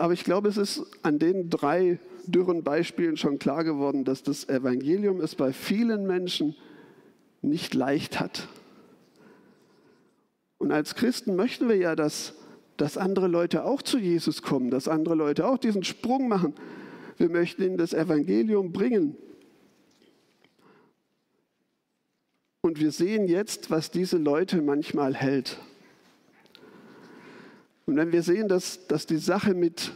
Aber 0.00 0.14
ich 0.14 0.24
glaube, 0.24 0.48
es 0.48 0.56
ist 0.56 0.82
an 1.02 1.18
den 1.18 1.50
drei 1.50 1.98
dürren 2.24 2.64
Beispielen 2.64 3.18
schon 3.18 3.38
klar 3.38 3.64
geworden, 3.64 4.06
dass 4.06 4.22
das 4.22 4.48
Evangelium 4.48 5.20
es 5.20 5.34
bei 5.34 5.52
vielen 5.52 6.06
Menschen 6.06 6.56
nicht 7.42 7.74
leicht 7.74 8.18
hat. 8.18 8.48
Und 10.56 10.72
als 10.72 10.94
Christen 10.94 11.36
möchten 11.36 11.68
wir 11.68 11.76
ja, 11.76 11.96
dass, 11.96 12.32
dass 12.78 12.96
andere 12.96 13.28
Leute 13.28 13.66
auch 13.66 13.82
zu 13.82 13.98
Jesus 13.98 14.40
kommen, 14.40 14.70
dass 14.70 14.88
andere 14.88 15.16
Leute 15.16 15.46
auch 15.46 15.58
diesen 15.58 15.84
Sprung 15.84 16.28
machen. 16.28 16.54
Wir 17.18 17.28
möchten 17.28 17.62
ihnen 17.62 17.76
das 17.76 17.92
Evangelium 17.92 18.72
bringen. 18.72 19.18
Und 22.62 22.80
wir 22.80 22.90
sehen 22.90 23.28
jetzt, 23.28 23.70
was 23.70 23.90
diese 23.90 24.16
Leute 24.16 24.62
manchmal 24.62 25.14
hält. 25.14 25.60
Und 27.90 27.96
wenn 27.96 28.12
wir 28.12 28.22
sehen, 28.22 28.46
dass, 28.46 28.86
dass 28.86 29.04
die, 29.04 29.16
Sache 29.16 29.52
mit, 29.52 29.90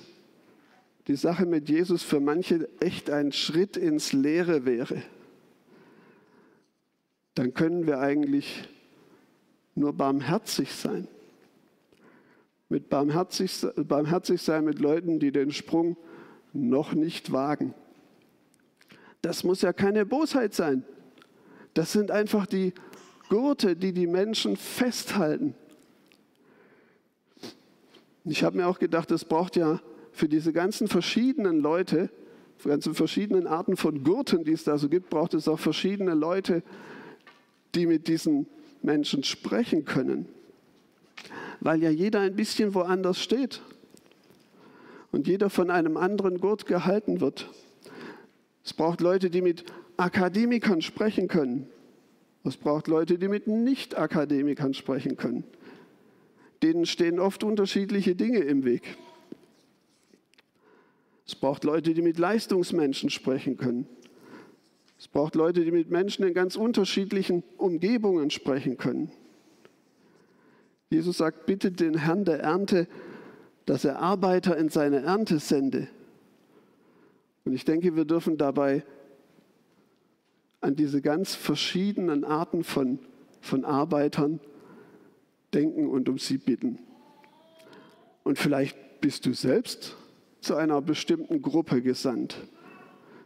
die 1.07 1.15
Sache 1.15 1.47
mit 1.47 1.69
Jesus 1.69 2.03
für 2.03 2.19
manche 2.19 2.69
echt 2.81 3.09
ein 3.09 3.31
Schritt 3.31 3.77
ins 3.77 4.13
Leere 4.13 4.65
wäre, 4.65 5.01
dann 7.37 7.55
können 7.55 7.87
wir 7.87 8.01
eigentlich 8.01 8.69
nur 9.77 9.93
barmherzig 9.93 10.73
sein. 10.73 11.07
Mit 12.69 12.89
barmherzig, 12.89 13.65
barmherzig 13.77 14.43
sein 14.43 14.65
mit 14.65 14.81
Leuten, 14.81 15.21
die 15.21 15.31
den 15.31 15.53
Sprung 15.53 15.97
noch 16.53 16.95
nicht 16.95 17.31
wagen. 17.31 17.75
Das 19.23 19.45
muss 19.45 19.63
ja 19.63 19.73
keine 19.73 20.05
Bosheit 20.05 20.53
sein. 20.53 20.83
Das 21.75 21.93
sind 21.93 22.11
einfach 22.11 22.47
die 22.47 22.73
Gurte, 23.29 23.77
die 23.77 23.93
die 23.93 24.09
Menschen 24.09 24.57
festhalten. 24.57 25.55
Ich 28.25 28.43
habe 28.43 28.57
mir 28.57 28.67
auch 28.67 28.79
gedacht, 28.79 29.11
es 29.11 29.25
braucht 29.25 29.57
ja 29.57 29.81
für 30.13 30.29
diese 30.29 30.53
ganzen 30.53 30.89
verschiedenen 30.89 31.61
Leute, 31.61 32.09
für 32.57 32.71
ganzen 32.71 32.95
verschiedenen 32.95 33.47
Arten 33.47 33.77
von 33.77 34.03
Gurten, 34.03 34.45
die 34.45 34.53
es 34.53 34.65
da 34.65 34.79
so 34.79 34.89
gibt, 34.89 35.11
braucht 35.11 35.35
es 35.35 35.47
auch 35.47 35.59
verschiedene 35.59 36.15
Leute, 36.15 36.63
die 37.75 37.87
mit 37.87 38.09
diesen 38.09 38.47
Menschen 38.81 39.25
sprechen 39.25 39.85
können. 39.85 40.27
Weil 41.61 41.83
ja 41.83 41.91
jeder 41.91 42.21
ein 42.21 42.35
bisschen 42.35 42.75
woanders 42.75 43.21
steht 43.21 43.61
und 45.13 45.27
jeder 45.27 45.51
von 45.51 45.71
einem 45.71 45.97
anderen 45.99 46.39
Gurt 46.41 46.65
gehalten 46.65 47.21
wird. 47.21 47.51
Es 48.65 48.73
braucht 48.73 49.03
Leute, 49.03 49.29
die 49.29 49.43
mit 49.43 49.65
Akademikern 49.99 50.81
sprechen 50.81 51.29
können. 51.29 51.69
Es 52.43 52.57
braucht 52.57 52.89
Leute, 52.89 53.19
die 53.19 53.29
mit 53.29 53.47
Nicht-Akademikern 53.47 54.73
sprechen 54.73 55.17
können 55.17 55.45
denen 56.65 56.87
stehen 56.87 57.21
oft 57.21 57.45
unterschiedliche 57.45 58.15
Dinge 58.15 58.39
im 58.39 58.65
Weg. 58.65 58.97
Es 61.27 61.35
braucht 61.35 61.65
Leute, 61.65 61.93
die 61.93 62.03
mit 62.03 62.19
Leistungsmenschen 62.19 63.11
sprechen 63.11 63.57
können. 63.57 63.87
Es 64.99 65.09
braucht 65.09 65.35
Leute, 65.35 65.65
die 65.65 65.71
mit 65.71 65.91
Menschen 65.91 66.25
in 66.25 66.33
ganz 66.33 66.57
unterschiedlichen 66.57 67.43
Umgebungen 67.59 68.31
sprechen 68.31 68.79
können. 68.79 69.13
Jesus 70.89 71.19
sagt, 71.19 71.45
bitte 71.45 71.71
den 71.71 71.99
Herrn 71.99 72.25
der 72.25 72.41
Ernte, 72.41 72.89
dass 73.67 73.85
er 73.85 73.99
Arbeiter 73.99 74.57
in 74.57 74.71
seine 74.71 75.03
Ernte 75.03 75.41
sende. 75.41 75.89
Und 77.45 77.53
ich 77.53 77.65
denke, 77.65 77.97
wir 77.97 78.07
dürfen 78.07 78.39
dabei 78.39 78.85
an 80.63 80.77
diese 80.77 81.03
ganz 81.03 81.35
verschiedenen 81.35 82.25
Arten 82.25 82.65
von, 82.65 82.99
von 83.43 83.67
Arbeitern 83.67 84.41
denken 85.55 85.89
und 85.89 86.09
um 86.09 86.19
sie 86.19 86.39
bitten. 86.39 86.79
Und 88.23 88.39
vielleicht 88.39 89.01
bist 89.01 89.27
du 89.27 89.33
selbst 89.33 89.97
zu 90.41 90.57
einer 90.57 90.81
bestimmten 90.83 91.43
Gruppe 91.43 91.83
gesandt. 91.83 92.37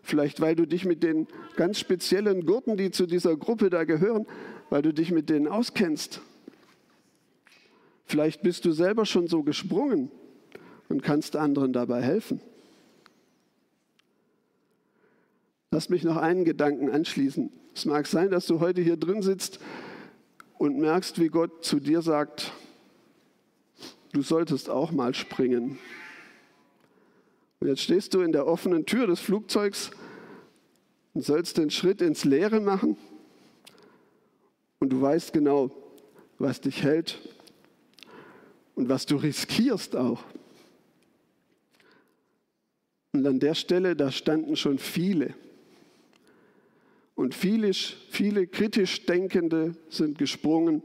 Vielleicht 0.02 0.40
weil 0.40 0.54
du 0.54 0.66
dich 0.66 0.84
mit 0.84 1.02
den 1.02 1.26
ganz 1.56 1.78
speziellen 1.78 2.46
Gurten, 2.46 2.76
die 2.76 2.90
zu 2.90 3.06
dieser 3.06 3.36
Gruppe 3.36 3.70
da 3.70 3.84
gehören, 3.84 4.26
weil 4.70 4.82
du 4.82 4.92
dich 4.92 5.10
mit 5.10 5.28
denen 5.28 5.48
auskennst. 5.48 6.20
Vielleicht 8.06 8.42
bist 8.42 8.64
du 8.64 8.72
selber 8.72 9.04
schon 9.04 9.28
so 9.28 9.42
gesprungen 9.42 10.10
und 10.88 11.02
kannst 11.02 11.36
anderen 11.36 11.72
dabei 11.72 12.02
helfen. 12.02 12.40
Lass 15.70 15.90
mich 15.90 16.04
noch 16.04 16.16
einen 16.16 16.44
Gedanken 16.44 16.88
anschließen. 16.88 17.52
Es 17.74 17.84
mag 17.84 18.06
sein, 18.06 18.30
dass 18.30 18.46
du 18.46 18.60
heute 18.60 18.80
hier 18.80 18.96
drin 18.96 19.20
sitzt 19.20 19.60
und 20.58 20.78
merkst, 20.78 21.20
wie 21.20 21.28
Gott 21.28 21.64
zu 21.64 21.80
dir 21.80 22.02
sagt, 22.02 22.52
du 24.12 24.22
solltest 24.22 24.68
auch 24.68 24.90
mal 24.90 25.14
springen. 25.14 25.78
Und 27.60 27.68
jetzt 27.68 27.82
stehst 27.82 28.14
du 28.14 28.20
in 28.20 28.32
der 28.32 28.46
offenen 28.46 28.86
Tür 28.86 29.06
des 29.06 29.20
Flugzeugs 29.20 29.90
und 31.14 31.24
sollst 31.24 31.58
den 31.58 31.70
Schritt 31.70 32.02
ins 32.02 32.24
Leere 32.24 32.60
machen. 32.60 32.96
Und 34.80 34.90
du 34.90 35.00
weißt 35.00 35.32
genau, 35.32 35.70
was 36.38 36.60
dich 36.60 36.82
hält 36.82 37.18
und 38.74 38.88
was 38.88 39.06
du 39.06 39.16
riskierst 39.16 39.96
auch. 39.96 40.22
Und 43.12 43.26
an 43.26 43.40
der 43.40 43.54
Stelle, 43.54 43.96
da 43.96 44.12
standen 44.12 44.54
schon 44.54 44.78
viele. 44.78 45.34
Und 47.18 47.34
viele, 47.34 47.72
viele 47.72 48.46
kritisch 48.46 49.04
Denkende 49.04 49.74
sind 49.88 50.18
gesprungen, 50.18 50.84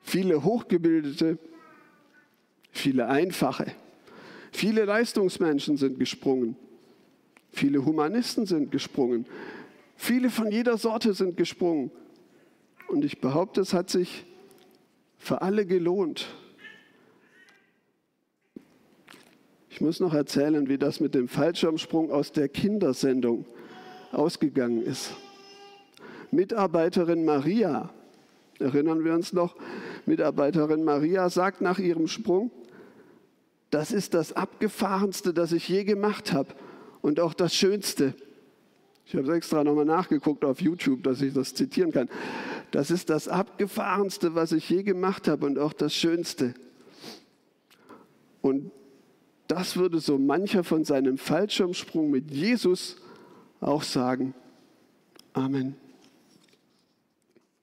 viele 0.00 0.42
Hochgebildete, 0.42 1.38
viele 2.70 3.08
Einfache, 3.08 3.66
viele 4.52 4.86
Leistungsmenschen 4.86 5.76
sind 5.76 5.98
gesprungen, 5.98 6.56
viele 7.52 7.84
Humanisten 7.84 8.46
sind 8.46 8.70
gesprungen, 8.70 9.26
viele 9.96 10.30
von 10.30 10.50
jeder 10.50 10.78
Sorte 10.78 11.12
sind 11.12 11.36
gesprungen. 11.36 11.90
Und 12.88 13.04
ich 13.04 13.20
behaupte, 13.20 13.60
es 13.60 13.74
hat 13.74 13.90
sich 13.90 14.24
für 15.18 15.42
alle 15.42 15.66
gelohnt. 15.66 16.34
Ich 19.68 19.82
muss 19.82 20.00
noch 20.00 20.14
erzählen, 20.14 20.70
wie 20.70 20.78
das 20.78 21.00
mit 21.00 21.14
dem 21.14 21.28
Fallschirmsprung 21.28 22.10
aus 22.10 22.32
der 22.32 22.48
Kindersendung 22.48 23.44
ausgegangen 24.14 24.82
ist. 24.82 25.12
Mitarbeiterin 26.30 27.24
Maria, 27.24 27.90
erinnern 28.58 29.04
wir 29.04 29.14
uns 29.14 29.32
noch, 29.32 29.54
Mitarbeiterin 30.06 30.84
Maria 30.84 31.28
sagt 31.28 31.60
nach 31.60 31.78
ihrem 31.78 32.08
Sprung, 32.08 32.50
das 33.70 33.92
ist 33.92 34.14
das 34.14 34.32
abgefahrenste, 34.32 35.34
das 35.34 35.52
ich 35.52 35.68
je 35.68 35.84
gemacht 35.84 36.32
habe 36.32 36.54
und 37.02 37.20
auch 37.20 37.34
das 37.34 37.54
Schönste. 37.54 38.14
Ich 39.06 39.14
habe 39.14 39.34
extra 39.34 39.64
nochmal 39.64 39.84
nachgeguckt 39.84 40.44
auf 40.44 40.60
YouTube, 40.60 41.02
dass 41.02 41.20
ich 41.20 41.34
das 41.34 41.54
zitieren 41.54 41.92
kann. 41.92 42.08
Das 42.70 42.90
ist 42.90 43.10
das 43.10 43.28
abgefahrenste, 43.28 44.34
was 44.34 44.52
ich 44.52 44.68
je 44.68 44.82
gemacht 44.82 45.28
habe 45.28 45.46
und 45.46 45.58
auch 45.58 45.72
das 45.72 45.94
Schönste. 45.94 46.54
Und 48.40 48.70
das 49.48 49.76
würde 49.76 50.00
so 50.00 50.18
mancher 50.18 50.64
von 50.64 50.84
seinem 50.84 51.18
Fallschirmsprung 51.18 52.10
mit 52.10 52.30
Jesus 52.30 52.96
auch 53.60 53.82
sagen. 53.82 54.34
Amen. 55.32 55.83